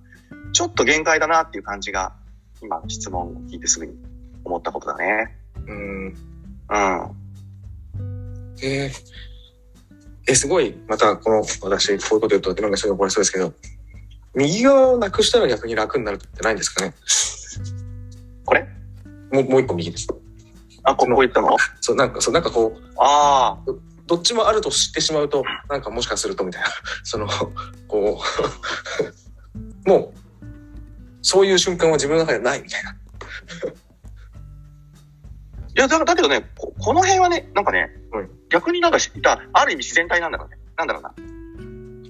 [0.53, 2.13] ちょっと限界だなっていう感じが、
[2.61, 3.93] 今の質問を聞いてすぐに
[4.43, 5.37] 思ったことだね。
[5.67, 6.07] うん。
[6.07, 6.15] うん。
[8.63, 8.91] えー、
[10.27, 13.53] え、すごい、またこの、私、こういうこと言うと、なんかすごい怒られそうですけど、
[14.35, 16.93] 右側をなくしたら逆に楽になるってないんですかね？
[18.45, 18.65] これ？
[19.31, 20.07] もう、もう一個右です。
[20.83, 21.57] あ、ここ行ったの？
[21.79, 23.57] そう、なんか、そう、なんかこう、あ
[24.07, 26.67] どっちもあると知ってしまうと、なんかもしかするとみたいな、
[27.03, 27.27] その、
[27.87, 28.21] こ
[29.85, 30.45] う、 もう、
[31.21, 32.89] そういう瞬間は自分の中でないみたいな。
[32.91, 32.95] あ。
[35.73, 40.57] いや、だだけどね、ここの辺はね、なんかね、はい逆になんかし、だある意味自然体なんだろうね。
[40.75, 41.13] なんだろうな。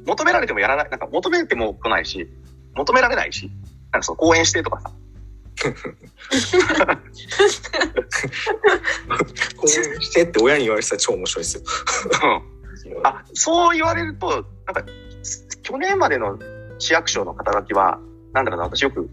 [0.07, 0.89] 求められてもやらない。
[0.89, 2.27] なんか求めても来ないし、
[2.73, 3.51] 求められないし、
[3.91, 4.91] なんかそう、講演してとかさ。
[9.57, 11.63] こうしてって親に言われてたら超面白いですよ。
[12.23, 12.51] うん
[13.03, 14.83] あ、そう言われると、なんか、
[15.63, 16.37] 去年までの
[16.79, 17.99] 市役所の肩書きは、
[18.33, 19.09] なんだろうな、私よく、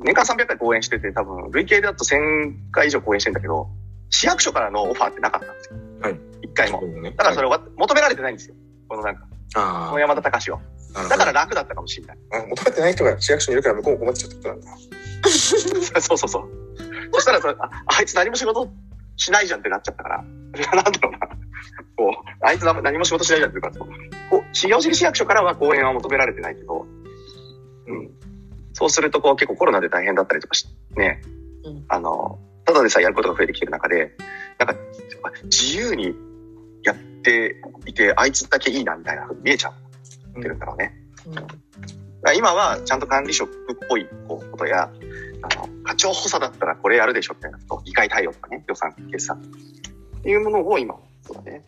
[0.00, 3.68] 年間300回講演してて、多分、累計だと1000回以上講演してんだけど、
[4.10, 5.78] 市役所からのオファーってなかったんですよ。
[6.02, 6.20] はい。
[6.42, 6.82] 一回も。
[6.82, 8.54] ね、だからそれは求められてないんですよ。
[8.88, 10.54] このなんか、あこの山田隆を。
[10.54, 12.18] あ、なるほどだから楽だったかもしれない。
[12.32, 15.09] あ求めてない人が市役所にいるから向こうも困っちゃったってことなんだ。
[16.00, 16.50] そうそうそう。
[17.12, 18.70] そしたらそれあ、あいつ何も仕事
[19.16, 21.18] しないじゃんってなっちゃったから、なんだろうな。
[21.96, 23.70] こう、あいつ何も仕事しないじゃんっていうか、
[24.30, 26.86] こう、塩尻市役所からは講演は求められてないけど、
[27.86, 28.10] うん。
[28.72, 31.22] そうすると、こう結構コロナで大変だったりとかして、ね、
[31.64, 34.16] うんあの、ただでさえやることが増えてきてる中で、
[34.58, 34.74] なんか、
[35.44, 36.14] 自由に
[36.84, 37.56] やって
[37.86, 39.72] いて、あいつだけいいなみたいな風に見えちゃっ
[40.34, 40.94] てるんだろうね。
[41.26, 41.54] うんだから
[42.36, 44.90] 今はちゃんと管理職っぽいことや、
[45.42, 51.64] あの、課長補佐だったらこれやるでしょみたいなこと、議会対応とかね、予算、決算っていうものを今、そうだね、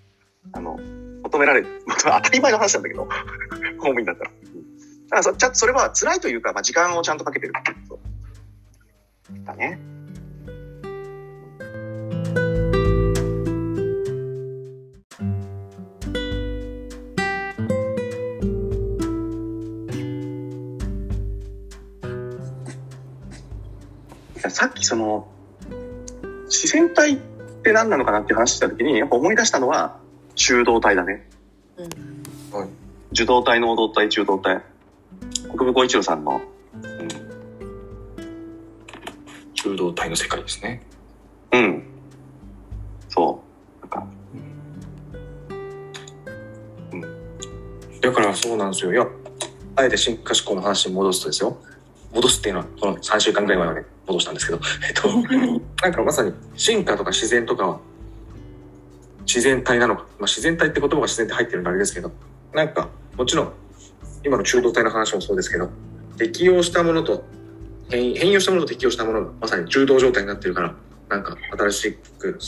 [0.52, 0.78] あの、
[1.22, 3.04] 求められる、当たり前の話なんだけど、
[3.78, 4.30] 公務員だったら。
[4.30, 4.62] うん
[5.12, 9.78] だからそそれは辛いというか、まあ、時間をちゃんとかけてるっていうことだね。
[24.52, 25.28] さっきその
[26.44, 27.16] 自然体っ
[27.62, 29.98] て何なのかなっていう話した時にやっぱ思い出したのは
[30.34, 31.28] 中道体だね。
[31.76, 32.68] うんはい
[33.12, 34.62] 受動体、能動体、中動体。
[35.42, 36.40] 国分光一郎さんの、
[36.82, 37.08] うん、
[39.54, 40.82] 中道体の世界ですね。
[41.52, 41.84] うん。
[43.10, 43.42] そ
[43.78, 43.80] う。
[43.82, 44.06] なんか、
[48.00, 48.92] だからそうなんですよ。
[48.92, 49.06] いや、
[49.76, 51.58] あえて進化思考の話に戻すとですよ。
[52.14, 55.08] 戻すっていうのは、この3週間ぐらい前まで戻したんですけど、 えっと、
[55.82, 57.80] なんかまさに進化とか自然とかは、
[59.26, 60.02] 自然体なのか。
[60.18, 62.10] まあ自然体って言葉が自然って入ってるんであれですけど、
[62.52, 63.52] なんか、もちろん、
[64.24, 65.70] 今の中道体の話もそうですけど、
[66.18, 67.24] 適応したものと、
[67.88, 70.74] 変変容したものと適応したものがまさに中道状態になってるから、
[71.08, 72.38] なんか新しく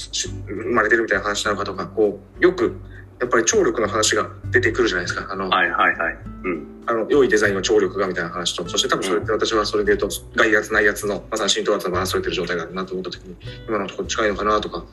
[0.46, 2.76] 生まれてるみたいな話なのかとか、こう、よく、
[3.20, 5.32] やっぱり聴力の話が出てくるじゃないですか。
[5.32, 6.18] あの、はいはいはい。
[6.44, 6.66] うん。
[6.86, 13.36] あの、良いデザインは聴力がみたいな話と、そして多分それって私はそれで言うと、外圧内圧の、まさに浸透圧のバランス取れてる状態だなと思った時に、
[13.68, 14.84] 今のところ近いのかなとか。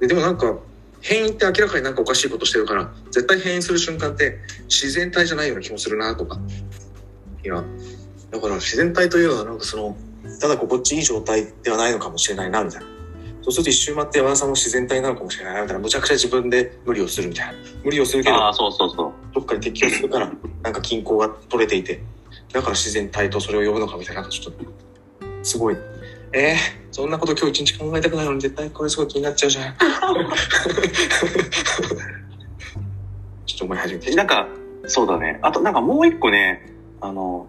[0.00, 0.56] ででもなんか、
[1.02, 6.38] 変異って明らかになんかおかしいことしてるから、絶対変異する瞬間って自然体じゃないような気もするなとか。
[7.44, 7.62] いや、
[8.30, 9.96] だから自然体というのはなんかその、
[10.40, 12.95] ただ心地いい状態ではないのかもしれないな、みたいな。
[13.46, 15.80] そうすると一周回って山田さんも自然体なのかもしれないな、みたいな。
[15.80, 17.52] むちゃくちゃ自分で無理をするみたいな。
[17.84, 19.12] 無理をするけど、ああ、そうそうそう。
[19.32, 20.32] どっかに適応するから、
[20.64, 22.02] なんか均衡が取れていて、
[22.52, 24.64] だから自然体とそれを呼ぶのかみたいな、ちょっと、
[25.44, 25.76] すごい。
[26.32, 26.56] えー、
[26.90, 29.76] そんなこと今日一日考えたくないのに絶対これすごい気になっちゃうじゃん。
[33.46, 34.12] ちょっと思い始めて。
[34.16, 34.48] なんか、
[34.88, 35.38] そうだね。
[35.42, 36.68] あと、なんかもう一個ね、
[37.00, 37.46] あの、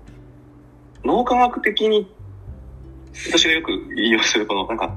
[1.03, 2.07] 脳科学的に、
[3.31, 4.95] 私がよく引用するこの、なんか、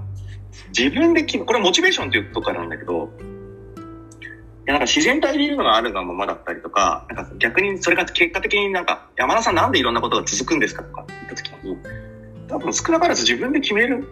[0.68, 3.10] 自分で決め、これモチベーションっていうとかなんだけど、
[4.66, 11.76] いやなんか自然体でいるのがあるがままだったりとか、なんか逆にそれが結果的になんか、山田さんなんでいろんなことが続くんですかとか言った時に、
[12.48, 14.06] 多分少なからず自分で決める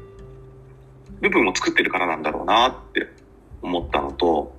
[1.20, 3.08] 部分を作ってるからなんだろうなって
[3.62, 4.54] 思ったのと、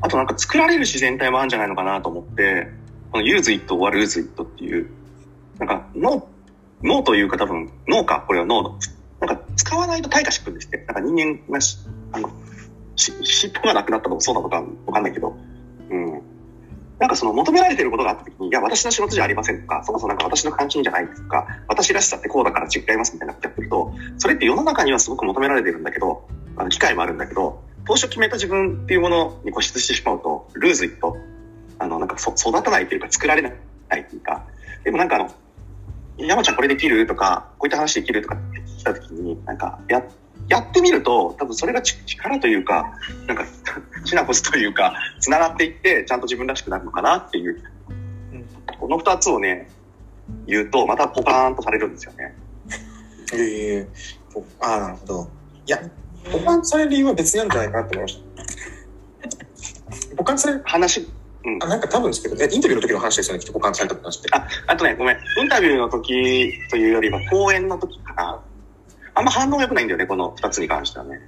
[0.00, 2.68] あとなんか作られる自然体もあるんじゃないのかなと思って、
[3.12, 4.90] この use it or lose it っていう、
[5.58, 6.28] なんか脳、
[6.82, 8.78] 脳というか多分脳か、これは脳の。
[9.20, 10.78] なんか使わないと退化してくるんですって。
[10.78, 11.78] なんか人間がし、
[12.12, 12.30] あの、
[12.96, 15.36] し尻尾がなくなったのもそうなのかわかんないけど、
[15.90, 16.22] うん。
[16.98, 31.16] なんかその求められてることがあった時に、いや、私の仕事じゃありませんとか、そもそもなんか私の関心じゃないとか、私らしさってこうだから違いますみたいなことやってると、それって世の中にはすごく求められてるんだけど、あの機会もあるんだけど、当初決めた自分っていうものに固執してしまうと、ルーズイット、
[31.78, 33.52] あの、なんかそ育たないというか作られない
[34.00, 34.44] っていうか、
[34.82, 35.30] でもなんかあの、
[36.18, 38.36] 山ちゃんこれできるとか、こういった話できるとか
[38.78, 40.02] 聞いたときに、なんか、や、
[40.48, 42.94] やってみると、多分それがち力というか、
[43.26, 43.44] なんか、
[44.04, 47.62] シナプスというか、繋がっていって、ちゃんと自分らしくなるのかなっていう、
[48.80, 49.68] この二つをね、
[50.46, 52.34] 言うと、またポカーンとされるんですよね。
[53.32, 53.88] いえいえ
[54.60, 55.30] ああ、なるほど。
[55.66, 55.78] いや、
[56.30, 58.22] 保管される理由は別にあるんじゃないかなと思いまし
[60.08, 60.16] た。
[60.16, 61.08] 保管される、話、
[61.60, 64.28] あ、なんか多分ですけど、え、インタビューの時の話ですよね、きっと保管された話って。
[64.32, 65.16] あ、あとね、ごめん。
[65.40, 68.42] インタビューの時というよりは、講演の時かな。
[69.18, 71.20] あんま反応良くないんだよね、この二つに関してはね。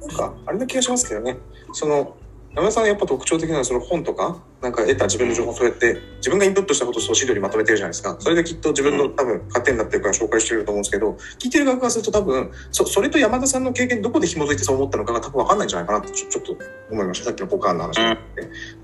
[0.00, 1.36] なんか、あれな気がしますけどね。
[1.72, 2.16] その、
[2.54, 8.14] 山田さんのやっぱ特徴的なのはその本とか、なんか得た自分の情報をそうやって、自分がインプットしたことをそう資料にまとめてるじゃないですか。
[8.20, 16.56] それできっと自分の多分糧になってるから紹介してると思うんですけど、聞いてる側からすると多分、そ、それと山田さんの経験どこで紐づいてそう思ったのかが多分わかんないんじゃないかなってちょちょっと
[16.90, 17.24] 思いました。
[17.24, 18.02] さっきのポカーンの話で。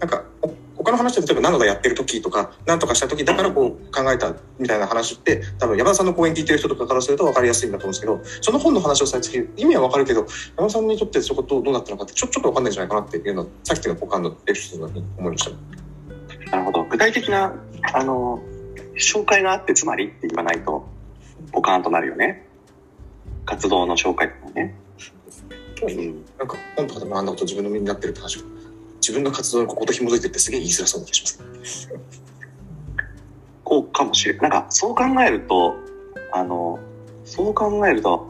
[0.00, 10.26] なんか、ほ他の話で例えば何度かやってる時とか、何とかした時だからこう考えたみたいな話って、多分山田さんの講演聞いてる人とかからすると分かりやすいんだと思うんですけど、その本の話をされてる意味は分かるけど、
[10.56, 15.50] 山田さんにとってそことどうなったのかってちょちょっと分かんないんじゃないかなっていうのは、さっきのポカーンのエピソードに思いました。
[16.50, 16.84] なるほど。
[16.84, 17.54] 具体的な、
[17.94, 18.40] あの、
[18.96, 20.86] 紹介があって、つまりって言わないと、
[21.52, 22.46] ポカーンとなるよね。
[23.44, 24.74] 活動の紹介とかね。
[25.82, 26.24] うん。
[26.38, 28.44] なんか本とかでもあんなこと自分の身になってるって話が、
[29.08, 31.88] 自分の活動にここと紐づいてってすげえ言いづらそうな気がします。
[33.64, 34.42] こうかもしれない。
[34.42, 35.76] なんか、そう考えると、
[36.30, 36.78] あの、
[37.24, 38.26] そう考えると、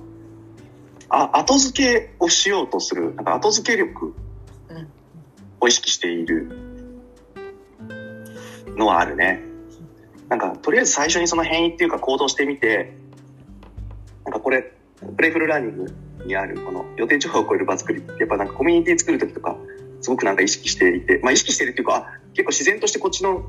[1.09, 4.15] あ、後付けをしようとする、なんか後付け力
[5.61, 6.49] を意識している
[8.77, 9.43] のはあるね。
[10.29, 12.95] なんか、とりあえず最初にその変異っていうか行動してみて、
[14.25, 14.75] なんかこれ、
[15.17, 15.93] プレイフルラーニング
[16.25, 19.57] にあるこの予定調和を超える場作りってやっぱなんかコミュニティ作る時とか
[20.01, 23.45] すごくなんか意識していて、まあ意識してるっていうか、結構自然としてこっちの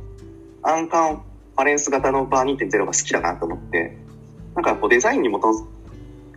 [0.64, 3.98] アンカンファレンス型のバー2.0が好きだなと思って、
[4.56, 5.66] なんかこうデザインに基づ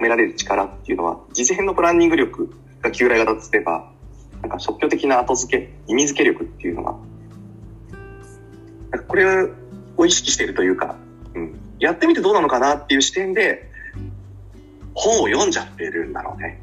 [0.01, 3.91] められる力っていうのは、事前のプランニング力が旧来型とすれば、
[4.43, 6.97] なんか即興的な後付け、意味付け力っていうのが、
[9.07, 9.49] これ
[9.97, 10.97] を意識してるというか、
[11.35, 13.71] うん、やってみてどうなのかなっていう視点で、
[14.95, 16.61] 本を読んじゃってるんだろうね。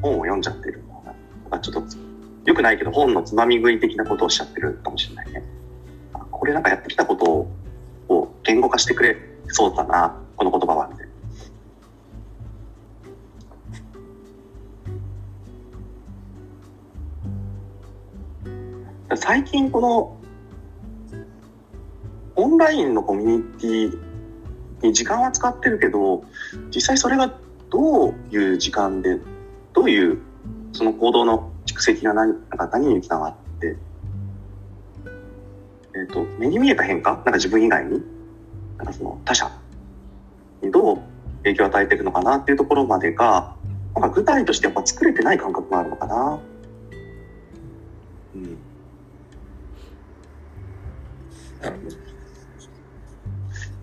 [0.00, 0.83] 本を読んじゃってる
[1.46, 1.60] んだろうな。
[1.60, 1.96] ちょっと、
[2.44, 5.42] よくないけど本のつまみ食い的なことをおっしゃってるかもしれないね。
[6.30, 7.48] これなんかやってきたこと
[8.08, 9.16] を言語化してくれ
[9.48, 11.14] そうだな、この言葉は、みたいな。
[19.16, 20.16] 最近この
[22.36, 23.98] オンラインのコミュニティ
[24.82, 26.24] に時間は使ってるけど
[26.74, 27.32] 実際それが
[27.70, 29.18] どういう時間で
[29.72, 30.20] どういう
[30.74, 33.76] その行動の蓄積が何なんか何につながって
[35.94, 37.12] えっ、ー、と目に見えた変化？
[37.12, 38.02] なんか自分以外に？
[38.76, 39.50] なんかその他者
[40.60, 40.98] にどう
[41.44, 43.54] 影響を与えてるのかなっていうところまでが
[43.94, 46.40] なんか具体としてやっぱ作れてない感覚があるのかな。
[48.34, 48.58] うん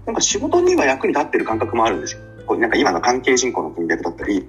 [0.06, 2.22] なんか仕事には役に立ってる感覚もあるんですよ。
[2.46, 4.46] こうなんか今の関係人口の文脈だったり、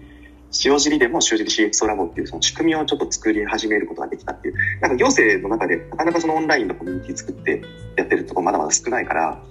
[0.65, 7.63] 塩尻でも塩尻 CX ラボっていうその仕組みをちょっと作り始めることができたっていう、なんか行政の中でなかなかそのオンラインのコミュニティ作って
[7.97, 9.43] やってるとこまだまだ少ないから、なんか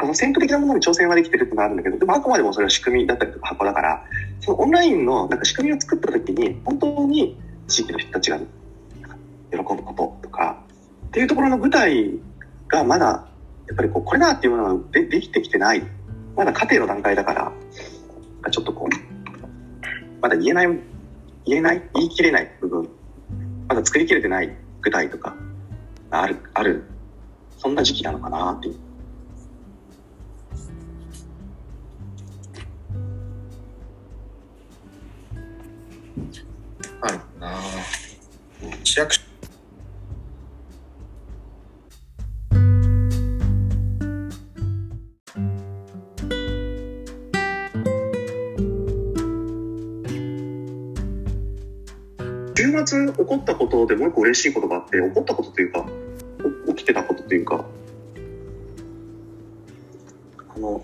[0.00, 4.04] その先駆的なものに挑戦はできてるってのがあるんだけど、でもあくまでもそれは仕組みだったりとか箱だから、
[4.40, 7.38] そのオンラインのなんか仕組みを作った時に、本当に
[7.68, 8.46] 地域の人たちが喜
[9.56, 10.62] ぶこととか、
[11.08, 12.12] っていうところの舞台
[12.68, 13.26] がまだ
[13.68, 15.82] やっぱりこうこれだっていうものがでできてきてない。
[16.36, 17.52] まだ過程の段階だから
[18.50, 19.19] ちょっとこう
[20.20, 20.66] まだ言えない
[21.46, 22.88] 言えない言い切れない部分。
[23.68, 25.34] まだ作りきれてない具体とか
[26.10, 26.84] あるある。
[27.56, 28.76] そんな時期なのかなっていう。
[37.02, 37.58] あるな
[38.84, 39.29] 市役所
[52.72, 55.86] 月起こったことでもう一個嬉しいことがあって起こったことというか
[56.68, 57.64] 起きてたことというか
[60.54, 60.82] あの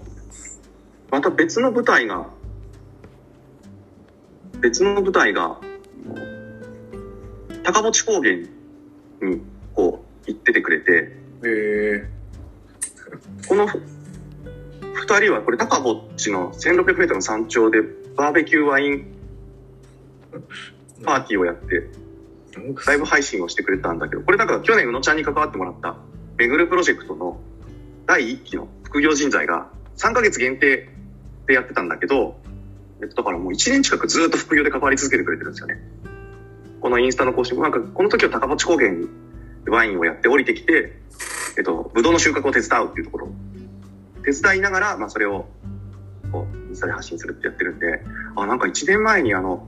[1.11, 2.27] また別の舞台が
[4.61, 5.59] 別の舞台が
[7.63, 8.37] 高持高原
[9.23, 9.43] に
[9.75, 11.13] こう行っててくれて、
[11.43, 17.79] えー、この2人はこれ高ぼっちの 1600m の山頂で
[18.17, 19.17] バーベキューワイン
[21.05, 21.89] パーティーをやって、
[22.87, 25.97] ライブ配信をしてくれたんだけど、これなんか去年宇野ちゃんに関わってもらった、
[26.37, 27.41] めぐるプロジェクトの
[28.07, 30.89] 第1期の副業人材が3ヶ月限定
[31.47, 32.37] でやってたんだけど、
[33.01, 35.79] えっと、だからもう1年近くずっと副業で関わり続けてくれてるんですよね。
[36.81, 39.09] このインスタの更新、なんかこの時は高持高原に
[39.67, 41.01] ワインをやって降りてきて、
[41.59, 43.29] えっと、ブドウの収穫を手伝うっていうところ
[44.27, 45.47] 手伝いながら、まあそれを、
[46.33, 48.03] こう、インスタで発信するってやってるんで、
[48.35, 49.67] あ、なんか1年前にあの、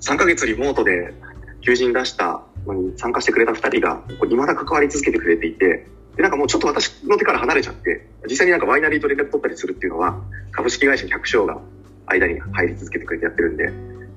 [0.00, 1.12] 3ヶ月リモートで
[1.60, 5.86] 求人出したのに参加してくれた2人が、未だ関わり続けてくれていて、
[6.16, 10.20] で、なんかもうちょっと私の手から離れちゃって、実際になんかワイナリーと連絡取ったりするっていうのは、
[10.52, 11.60] 株式会社百姓が
[12.06, 13.72] 間に入り続けてくれてやってるんで、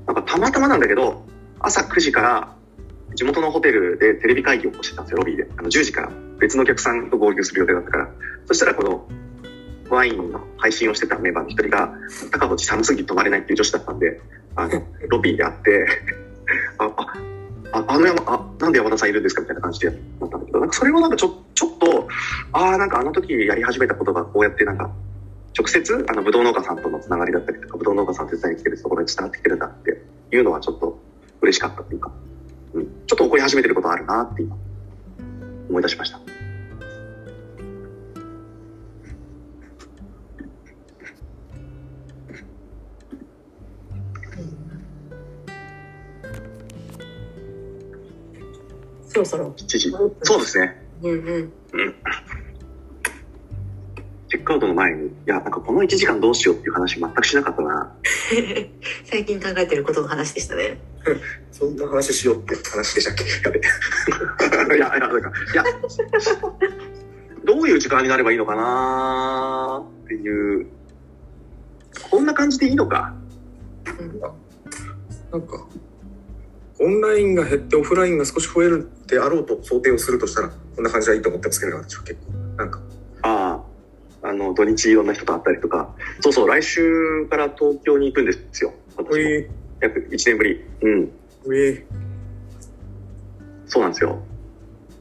[0.07, 1.25] なんかたまたまなんだけど、
[1.59, 2.55] 朝9時から
[3.15, 5.47] 地元のホテルでテレビ会議をしてたんですよ、ロビーで。
[5.57, 8.09] あの10時から別のお客さんと合流する予定だったから。
[8.45, 9.07] そしたらこの
[9.89, 11.93] ワインの配信をしてたメンバーの一人が、
[12.31, 14.21] 高持寒すぎ泊まれないっていう女子だったんで、
[14.55, 15.85] あの、ロビーで会って、
[16.77, 16.91] あ、
[17.73, 19.89] あ、あの山、あ、なんで山田さんいるんですかみたいな感じで
[20.19, 22.07] なったんだけど、なんかそれもなんかちょ、ちょっと、
[22.53, 24.91] ああ、なんかあの時やり始めたことがこうやってなんか、
[25.57, 30.99] 直接、あの、ぶどう農家さんとのつながりだったりとか、ぶどう農家さん手伝いに来てるところに伝わってきてるんだっていうのはちょっと
[31.41, 32.11] 嬉しかったっていうか、
[32.73, 34.55] うん、ちょっと起こり始めてることあるなって今、
[35.69, 36.40] 思い出しました。
[49.13, 49.53] そろそろ。
[49.57, 49.91] 7時。
[50.23, 50.81] そうですね。
[51.03, 51.17] うんうん。
[51.17, 51.95] うん。
[54.29, 57.93] チェックアウトの前にや、なんかこの1時間どうしようっていう話全くしなかったな。
[59.03, 60.79] 最近考えてることの話でしたね。
[61.51, 63.25] そんな話しようって話でしたっけ？
[63.43, 63.59] やべ。
[64.77, 65.63] いや、いや、なんか、いや、
[67.43, 70.67] どういう時間になればいいのかなっていう、
[72.09, 73.13] こんな感じでいいのか。
[75.31, 75.67] なんか、
[76.81, 82.33] オンラインが減ってオフラインが少し増えるであろうと想定をするとしたら、こんな感じがいいと思ってますけど、私は結構。
[82.57, 82.81] なんか、
[83.21, 83.63] あ
[84.23, 85.95] あ、あの、土日いろんな人と会ったりとか。
[86.21, 88.73] そうそう、来週から東京に行くんですよ。
[88.97, 89.47] 私
[89.79, 90.65] 約1年ぶり。
[90.81, 91.11] うん。
[93.67, 94.19] そうなんですよ。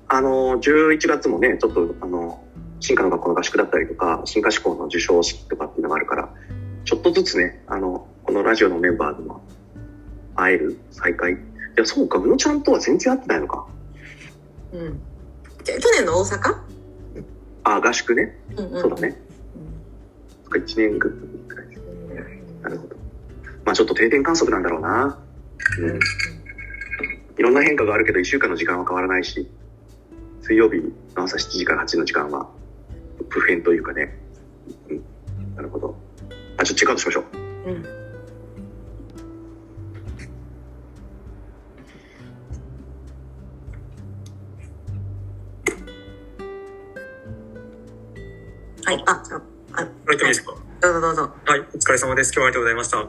[0.09, 2.45] あの、11月もね、ちょっと、あの、
[2.81, 6.28] 進化の学校の合宿だったりとか、進化志向の授賞式とかっていうのがあるから、
[6.85, 9.41] ちょっとずつね、あの、このラジオのメンバーでも
[10.35, 11.39] 会える再会。
[11.81, 13.66] いや、そうか、宇野ちゃんとは全然会ってないのか。
[14.72, 15.01] うん。
[15.64, 16.57] じゃ去年の大阪？
[17.64, 18.39] あ、合宿ね。
[18.55, 19.18] うんうんそうだね。
[20.45, 21.09] そっか、1年ぐ
[21.57, 21.81] らいです。
[22.62, 22.97] なるほど。
[23.64, 25.18] まあちょっと定点観測なんだろうな。
[25.78, 25.99] うん。
[27.39, 29.51] いろんな変化があるけど、1週間の時間は変わらないし、
[30.43, 30.83] 水曜日
[31.16, 32.47] の朝7時から8時の時間は、
[33.31, 34.18] 不変というかね。
[34.91, 35.03] うん。
[35.57, 35.97] なるほど。
[36.59, 37.70] あ、ちょっとチェックアウトしましょう。
[37.70, 38.00] うん。
[48.91, 51.30] はい、あ、あ、あ、これでもいいですかどうぞどうぞ。
[51.47, 52.32] はい、お疲れ様です。
[52.34, 53.07] 今日はありがとうございました。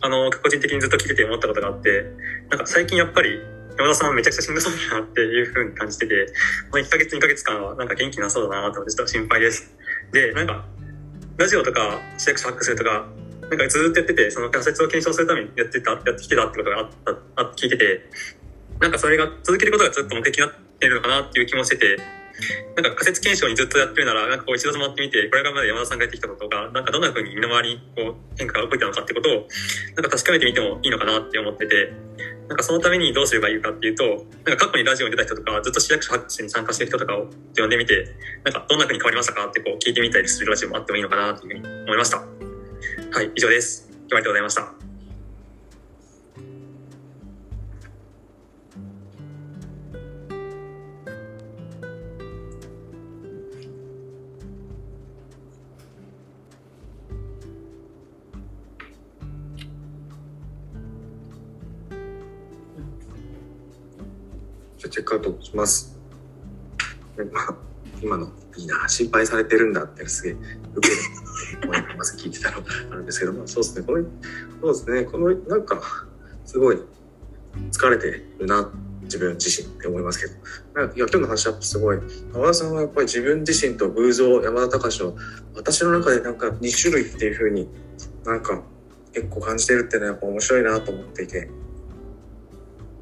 [0.00, 2.02] あの、個人的にずっと聞いてて思ったことがあって、
[2.50, 3.38] なんか最近やっぱり
[3.78, 6.26] 山田さんめちゃくちゃしんどそうだなっていう風に感じてて、
[6.68, 9.72] この1ヶ月2ヶ月間はなんか元気なそうだなと思ってちょっと心配です。
[10.10, 10.64] で、なんか、
[11.36, 13.06] ラジオとか市役所ハックするとか、
[13.42, 18.10] なんかずっとやってて、その仮説を検証するためにやってた、やってきてたってことがあった、あ聞いてて、
[18.80, 21.98] なんかそれが続けることがずっと目的になってるのかなっていう気もしてて、
[22.76, 29.48] なんか仮説検証にずっとやってるなら、なんかこう一度回ってみて、これからまで山田さんがやってきたことが、なんかどんな風に身の回りにこう変化が起こってたのかってことを、
[29.94, 31.92] なんか確かめてみてもいいのかなって思ってて、
[32.48, 34.04] なんかそのためにどうすればいいかっていうと、
[34.44, 38.08] なんか過去にラジオに出た人とか、ずっと市役所発信に参加してる人とかを呼んでみて、
[38.44, 42.18] なんかどんな風に変わりましたかってこう聞いてみたりするラジオもあってもいいのかなっていうふうに思いました。
[42.18, 43.88] はい、以上です。
[43.90, 44.83] 今日はありがとうございました。
[64.94, 65.98] チェックアウトします。
[68.00, 70.36] 今のいいな、心配されてるんだってすげえ
[70.76, 70.94] 受け。
[71.66, 72.58] 思います聞いてたの
[72.92, 74.04] あるんですけど、まあ、そうですね、この、
[74.60, 75.82] そうですね、この、なんか、
[76.44, 76.78] すごい
[77.72, 78.70] 疲れてるな、
[79.02, 81.98] 自分自身って思いますけど、なんかいや今日の話はすごい、
[82.32, 85.16] 山田さんはやっぱり自分自身と偶像、山田隆の、
[85.56, 87.68] 私の中でなんか2種類っていう風に
[88.24, 88.62] なんか
[89.12, 91.50] 結構感じてるっていうのはやっぱ面白いなと思っていて、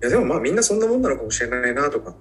[0.03, 2.14] やでもまあみんなそんなもんなのかもしれないなとか。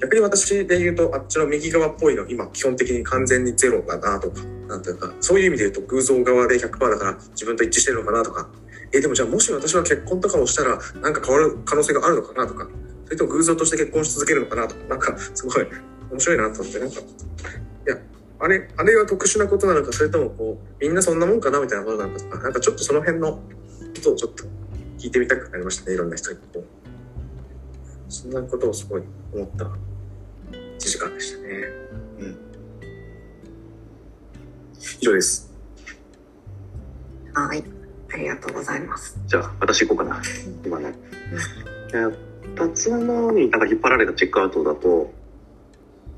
[0.00, 4.42] 逆に私で言うとあっちの右側っぽいの今基本的に完全にゼロだなとか。
[4.68, 8.48] なんというかそういう意味で言うと偶像側で100%だから自分と一致してるのかなとか。
[8.92, 12.68] えでもじゃあもし私は結婚とかをしたらなんか変わる可能性があるのかなとか。
[13.04, 14.84] それとも偶像として結婚し続けるのかなとか。
[14.88, 15.66] なんかすごい
[16.10, 16.78] 面白いなと思って。
[16.80, 17.02] なんかい
[17.86, 17.98] や
[18.40, 22.38] あれあれは特殊なことなのかそれともこうみんなそんなもんかなみたいなことなのかとか。
[22.38, 23.40] なんかちょっとその辺のこ
[24.02, 24.44] とをちょっと
[24.98, 26.38] 聞いてみたくなりましたねいろんな人に。
[28.08, 29.02] そんなことをすごい
[29.32, 31.48] 思った1時間でしたね。
[32.20, 32.38] うん。
[35.00, 35.50] 以上です。
[37.34, 37.64] はい。
[38.12, 39.18] ありがとうございます。
[39.26, 40.22] じゃあ、私行こうかな。
[40.64, 40.94] 今ね。
[42.56, 45.12] 二つのになんか引っ張られたチェックアウトだと、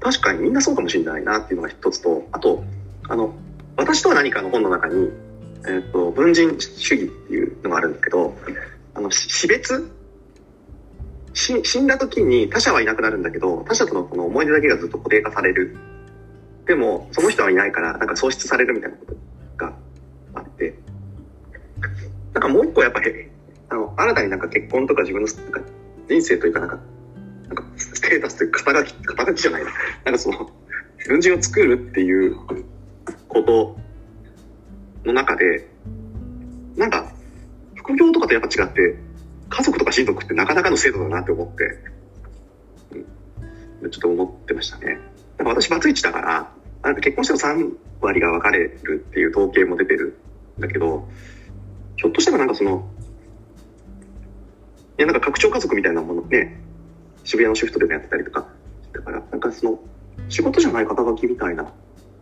[0.01, 2.63] 確かにみんなそうかもしれないなっていうのが一つと、あと、
[3.09, 3.35] あの、
[3.77, 5.11] 私とは何かの本の中に、
[5.67, 8.37] えっ、と、文人主義っていうのがあるんだけど、
[8.95, 9.83] あの、し死別し
[11.35, 15.77] 死んだ時に他者はいなくなるんだけど、他者とのこの思い出だけがずっと固定化される。
[16.67, 19.17] でも、その人はいないから、なんか喪失されるみたいなこと
[19.57, 19.75] が
[20.35, 20.75] あって、
[22.35, 23.31] なんかもう一個やっぱり、
[23.71, 25.61] あの、新たになんか結婚とか自分のなんか
[26.09, 26.79] 人生というかなんか、
[27.49, 29.71] なんかステータスというか肩書き、肩書きじゃないな。
[30.05, 30.51] なんかその、
[31.09, 32.37] 文人を作るっていう
[33.29, 33.77] こと
[35.05, 35.69] の中で、
[36.77, 37.11] なんか、
[37.77, 39.08] 副業とかとやっぱ違って、
[39.49, 41.65] 家族とか親族ってなかなかの制度だなって思って、
[43.83, 44.99] うん、ちょっと思ってましたね。
[45.39, 50.19] なんか私バツイチだから、なんか結婚しても3割が別れるっていう統計も出てる
[50.59, 51.09] んだけど、
[51.97, 52.89] ひょっとしたらなんかその、
[54.99, 56.61] いやなんか拡張家族みたいなものね、
[57.25, 58.47] 渋谷のシフトでもやってたりとか、
[58.93, 59.79] だからなんかその、
[60.29, 61.73] 仕事じゃない肩書きみたいな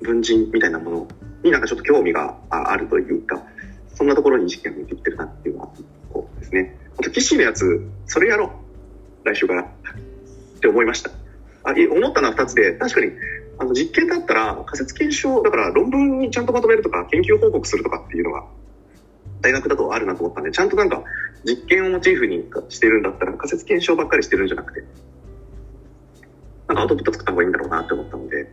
[0.02, 1.08] 文人みたいなもの
[1.42, 3.42] になんかちょっと興味があるというか、
[3.94, 5.68] そんなところに意識が向いていってるなっていうのは、
[6.12, 6.78] こうですね。
[6.98, 8.52] あと、岸のやつ、それやろ
[9.24, 9.28] う。
[9.28, 9.62] 来週から。
[9.62, 9.66] っ
[10.60, 11.10] て思いました。
[11.64, 13.12] あ思ったのは2つで、確かに、
[13.58, 18.44] あの、実験だったら、仮説検証、だから論文にちゃんとまとめるとか、研究報告するとかっていうのが、
[19.42, 21.02] 大学だとあるなと思ったんで、ちゃんとなんか、
[21.44, 24.84] 実験をモチーフにしてるんだったら、仮説検証ばっかりしてるんじゃなくて、
[26.68, 28.50] なんかアウトプット作った方がいいんだろうなって思ったので、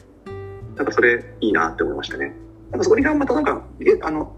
[0.76, 2.34] なんかそれいいなって思いましたね。
[2.72, 4.36] なんかそれがまたなんか、え、あの、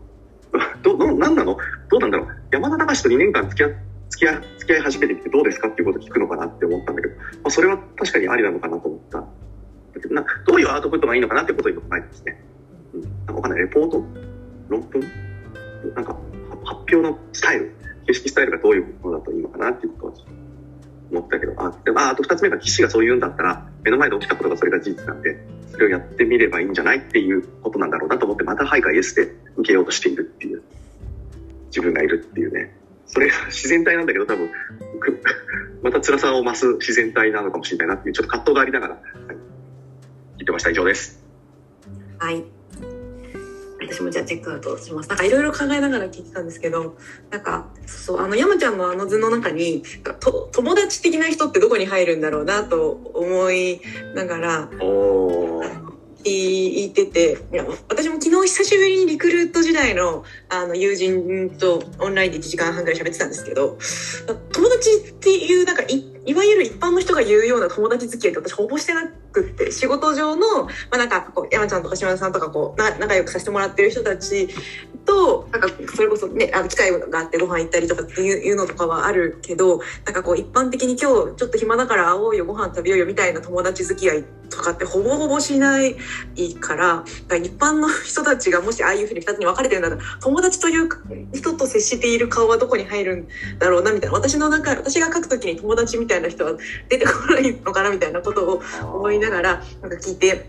[0.84, 1.58] ど、ど、なんなの？
[1.89, 2.28] どうなんだろう？
[2.51, 3.78] 山田隆と2年間付き合って
[4.10, 9.20] 付き合い、付き合い始めてきてどうですかっていうことを聞くのかなって思ったんだけど、まあ、それは確かにありなのかなと思った。
[9.20, 9.26] だ
[10.01, 12.43] けどな、どういうアウトプットがいいのかなってことを今考えてますね。
[12.93, 13.01] うん。
[13.01, 13.62] なんかわかんない。
[13.62, 14.03] レポート？
[14.70, 15.01] 論文？
[15.95, 16.18] なんか、
[16.64, 17.76] 発表のスタイル？
[18.08, 20.28] 形式スタイルがどういうものだといいのかなっていうことは
[21.12, 25.38] 思ったけど、あ、でああと二つ目が騎士がそう言うんだったら、目の前で起きたことがそれが事実なんで、
[25.72, 30.62] それをやってみればいいんじゃないっていうことなんだろうなと思って、またはいかイエスで受けようとしているっていう、
[31.68, 32.76] 自分がいるっていうね。
[33.08, 34.49] それが自然体なんだけど、多分、
[35.84, 39.38] また辛さを増す自然体なのかもしれないなっていう、ちょっと葛藤がありながら、はい、言
[40.43, 40.70] ってました。
[40.72, 41.24] 以上です。
[42.20, 42.43] はい。
[43.88, 45.10] 私もじゃあチェックアウトします。
[45.10, 46.97] なんかいろいろ考えながら聞いてたんですけど、
[47.30, 49.84] なんか、そう、あの、山ちゃんのあの図の中に、
[50.20, 53.82] と友達的な人ってどこに入るんだろうなと思い
[54.16, 54.70] ながら、
[56.26, 57.38] 言ってて、
[57.88, 63.78] 私も昨日久しぶりにリクルート時代のあの友人とオンラインで1時間半ぐらい喋ってたんですけど、
[64.51, 74.49] 友達っていうなんか一いわゆる一般の人が言うような友達付き合いって私ほぼしてなくって、仕事上の、まあなんかこう、山ちゃんとか島田さんとかこう、な仲良くさせてもらってる人たち
[75.05, 85.95] と、なんかそれこそね、あの機会があってご飯行ったりとかっていうのとかはあるけど、なんかこう一般的に今日ちょっと暇だから会おうよ、ご飯食べようよみたいな友達付き合いとかってほぼほぼしない
[86.59, 90.89] から、から一般の人たちがもしああいうふうに二つに分かれてるんだったら、友達という
[91.34, 93.28] 人と接している顔はどこに入るん
[93.59, 96.53] だろうなみたいな、私の中、私が書くときに友達みたいなたいな人は
[96.89, 98.61] 出てこないのかなみたいなことを
[98.93, 100.45] 思いながらなんか聞いて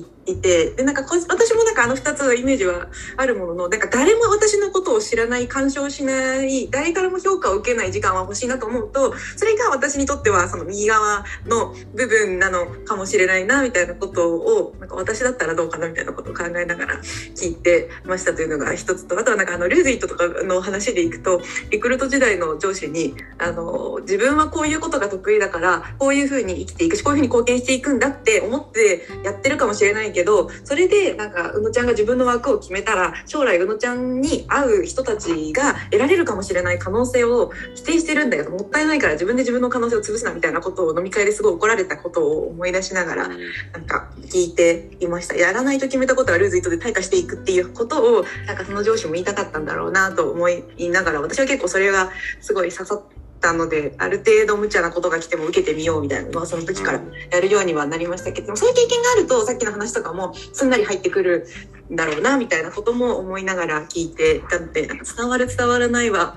[0.00, 17.00] いてでなんか私もなんかあの2つのイメージはあるもののなんか誰も私のことを知らない干渉しない誰からも評価を受けない時間は欲しいなと思うとそれが私にとってはその右側の部分なのかもしれないなみたいなことをなんか私だったらどうかなみたいなことを考えながら
[17.34, 21.40] 聞いてましたというのが一つとあとはなんかあのルーズイットとかの話でいくと
[21.70, 29.85] リクルート時代の上司にあの自分はこういうことが得意だからこういうふうに生きていくしこういうふうに貢献していくんだって思ってやってるかもしれない。
[30.12, 38.50] けどそれでなんか宇野ちゃんが自分の枠を決めたら将来宇野ちゃんに会う人たちが得られるかもしれない可能性を否定してるんだよ。
[38.50, 43.38] もったいないから自分で自分の可能性を潰すなみたいなことを飲み会ですごい怒られたことを思い出しながらなん
[43.86, 45.36] か聞いていました。
[45.36, 52.10] やらないと決めたことはルーズイットで退化していくっていうことをなんかその上司も言いたかったんだろうなと思いながら私は結構それが
[52.40, 61.46] すごい刺さってたのである程度無茶なことが来ても受けてみようみたいなのはその時からやるようにはなりましたけどそういう経験があるとさっきの話とかもすんなり入ってくる
[61.90, 66.36] んだろうなみたいなことも思いながら聞いていたので伝わる伝わらないは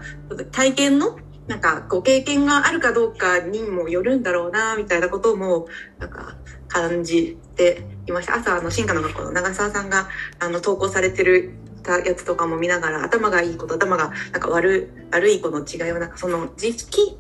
[0.52, 6.36] 体験のなんかご経験があるかどうかにもよるんだろうなみたいなこともなんか
[6.68, 8.36] 感じていました。
[8.36, 10.08] 朝あの進化の学校の長澤さんが
[10.40, 17.18] あの投稿されてるたやつとかも見ながら頭がいい子と頭がなんか悪悪い子の違いをなんかその知識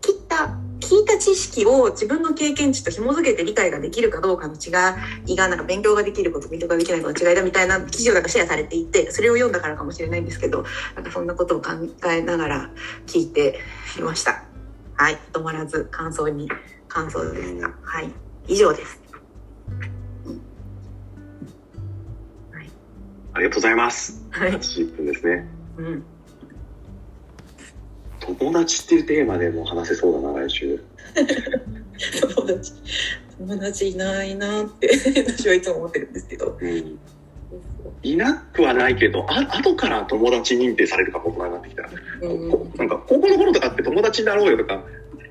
[0.00, 4.70] 切った聞いた知識を自分の経験値と紐づけて理解ができるかどうかの違
[5.26, 11.72] いがなんか勉強ができること勉強ができないことの違いだみたいな記事をなんかシェアされていてそれを読んだからかもしれないんですけどなんかそんなことを考
[12.10, 12.70] えながら
[13.06, 13.60] 聞いて
[13.98, 14.44] いました。
[14.94, 16.48] はい止まらず感想に
[16.88, 18.12] 感想ですがはい。
[18.48, 19.07] 以上です。
[23.38, 24.20] ありがとうございます。
[24.30, 24.50] はい。
[24.50, 25.46] 8分ですね。
[25.76, 26.04] うん。
[28.36, 30.84] 友達っていうテーマでも話せそうだな、来週。
[32.34, 32.72] 友達、
[33.38, 34.88] 友達いないなって
[35.28, 36.58] 私はいつも思ってるんですけど。
[36.60, 36.98] うん。
[38.02, 41.90] いなくはないけど、あ後から友達認定されるかも大人になってきたら、
[42.22, 44.82] うん、なんか高校の頃とかって友達になろうよとか、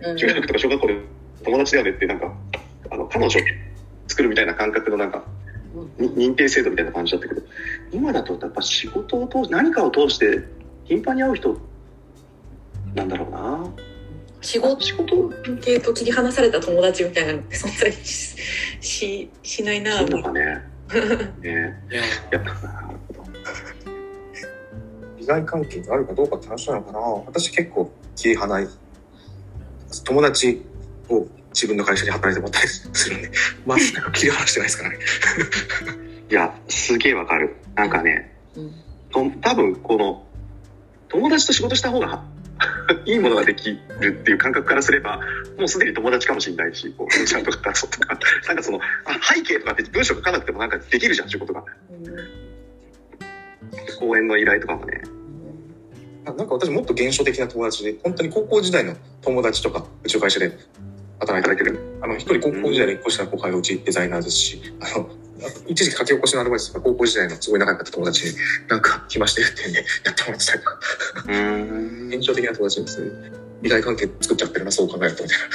[0.01, 0.97] うん、中学とか小学校で
[1.43, 2.33] 友達だよねってなんか、
[2.89, 3.37] あの、彼女
[4.07, 5.25] 作るみたいな感覚のなんか、
[5.97, 7.41] 認定制度みたいな感じだったけど
[7.91, 10.43] 今だとやっぱ仕事を通して何かを通して
[10.85, 11.57] 頻繁に会う人
[12.95, 13.69] なんだろうな。
[14.41, 14.81] 仕事？
[14.81, 15.29] 仕事
[15.61, 18.35] 系と切り離された友達みたいなのって存在し
[18.79, 19.97] ししないな。
[19.97, 20.61] そうかね。
[21.41, 21.75] ね。
[22.31, 22.39] や。
[22.39, 22.95] っぱ
[25.17, 26.99] 利害関係があるかどうかって話なのかな。
[26.99, 28.67] 私結構切り離い。
[30.05, 30.61] 友達
[31.09, 33.31] を自分の会社に働いてもらったりするんで、
[33.65, 34.99] まあ、なんか切り離してないですからね。
[36.29, 37.55] いや、すげえわかる。
[37.73, 38.71] なんかね、うん
[39.09, 40.23] と多分この、
[41.09, 42.23] 友達と仕事した方が
[43.05, 45.19] いいものができるっていう感覚からすれば、
[45.57, 51.63] もうすでに友達かもしれないし、こう、ちゃんとかとか、 なんかその、あ背景とかって文章書かなくてもなんかできるじゃん、仕事が。
[53.99, 55.01] 講演の依頼とかもね。
[56.25, 60.51] ななんか私もっと現象的な友達で、本当に高校時代の友達とか、うちの会社で
[61.19, 61.79] 働いてる。
[62.01, 65.09] あの、一人高校時代で一個下の後輩がうちデザイナーですし、あの、
[65.67, 68.35] 一時期書き起こしのアドバイスとか高校時代のすごい仲良かった友達に、
[68.67, 70.79] なんか暇してるってんでやってもらってたりとか、
[71.25, 73.11] うーん現象的な友達ですね。
[73.61, 75.45] 利害関係作っちゃってるな、そう考えるとみたいな。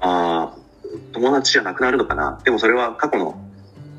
[0.00, 0.56] ああ、
[1.12, 2.40] 友達じゃなくなるのかな。
[2.44, 3.40] でもそれは過去の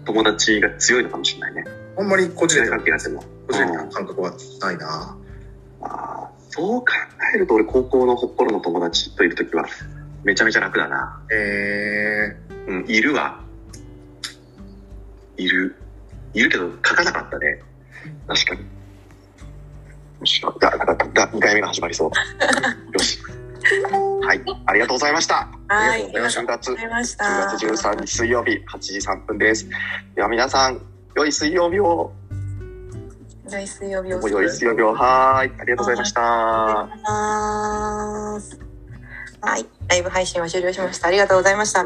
[0.06, 1.66] 友達が強いのかもしれないね。
[1.98, 3.24] あんまり個人的な関係なくても。
[3.48, 5.18] 個人的な感覚はないな。
[5.82, 6.86] ああ、そう考
[7.36, 9.66] えると俺高校の頃の友達といるときは
[10.24, 11.22] めちゃめちゃ楽だな。
[11.32, 12.36] え
[12.68, 13.40] うん、いるわ。
[15.38, 15.76] いる。
[16.34, 17.62] いるけど書かなかったね。
[18.28, 18.62] 確かに。
[18.62, 22.10] よし、だ、だ、だ、だ、2回目が始まりそう。
[22.92, 23.20] よし。
[24.26, 25.48] はい、ありがとうございました。
[25.68, 27.90] はい、ありがとうございました10月、ありがとうございました。
[27.90, 29.68] 10月13日水曜日8時3分です。
[30.16, 30.82] では皆さん、
[31.16, 32.12] 良い水曜日を。
[33.52, 34.30] 良い水曜日を。
[34.30, 34.94] 良い水曜日を。
[34.94, 35.52] はーい。
[35.60, 36.90] ありがとうございました。
[39.44, 41.10] はい、ライブ配信は終了しました。
[41.10, 41.84] ありがとうございました、。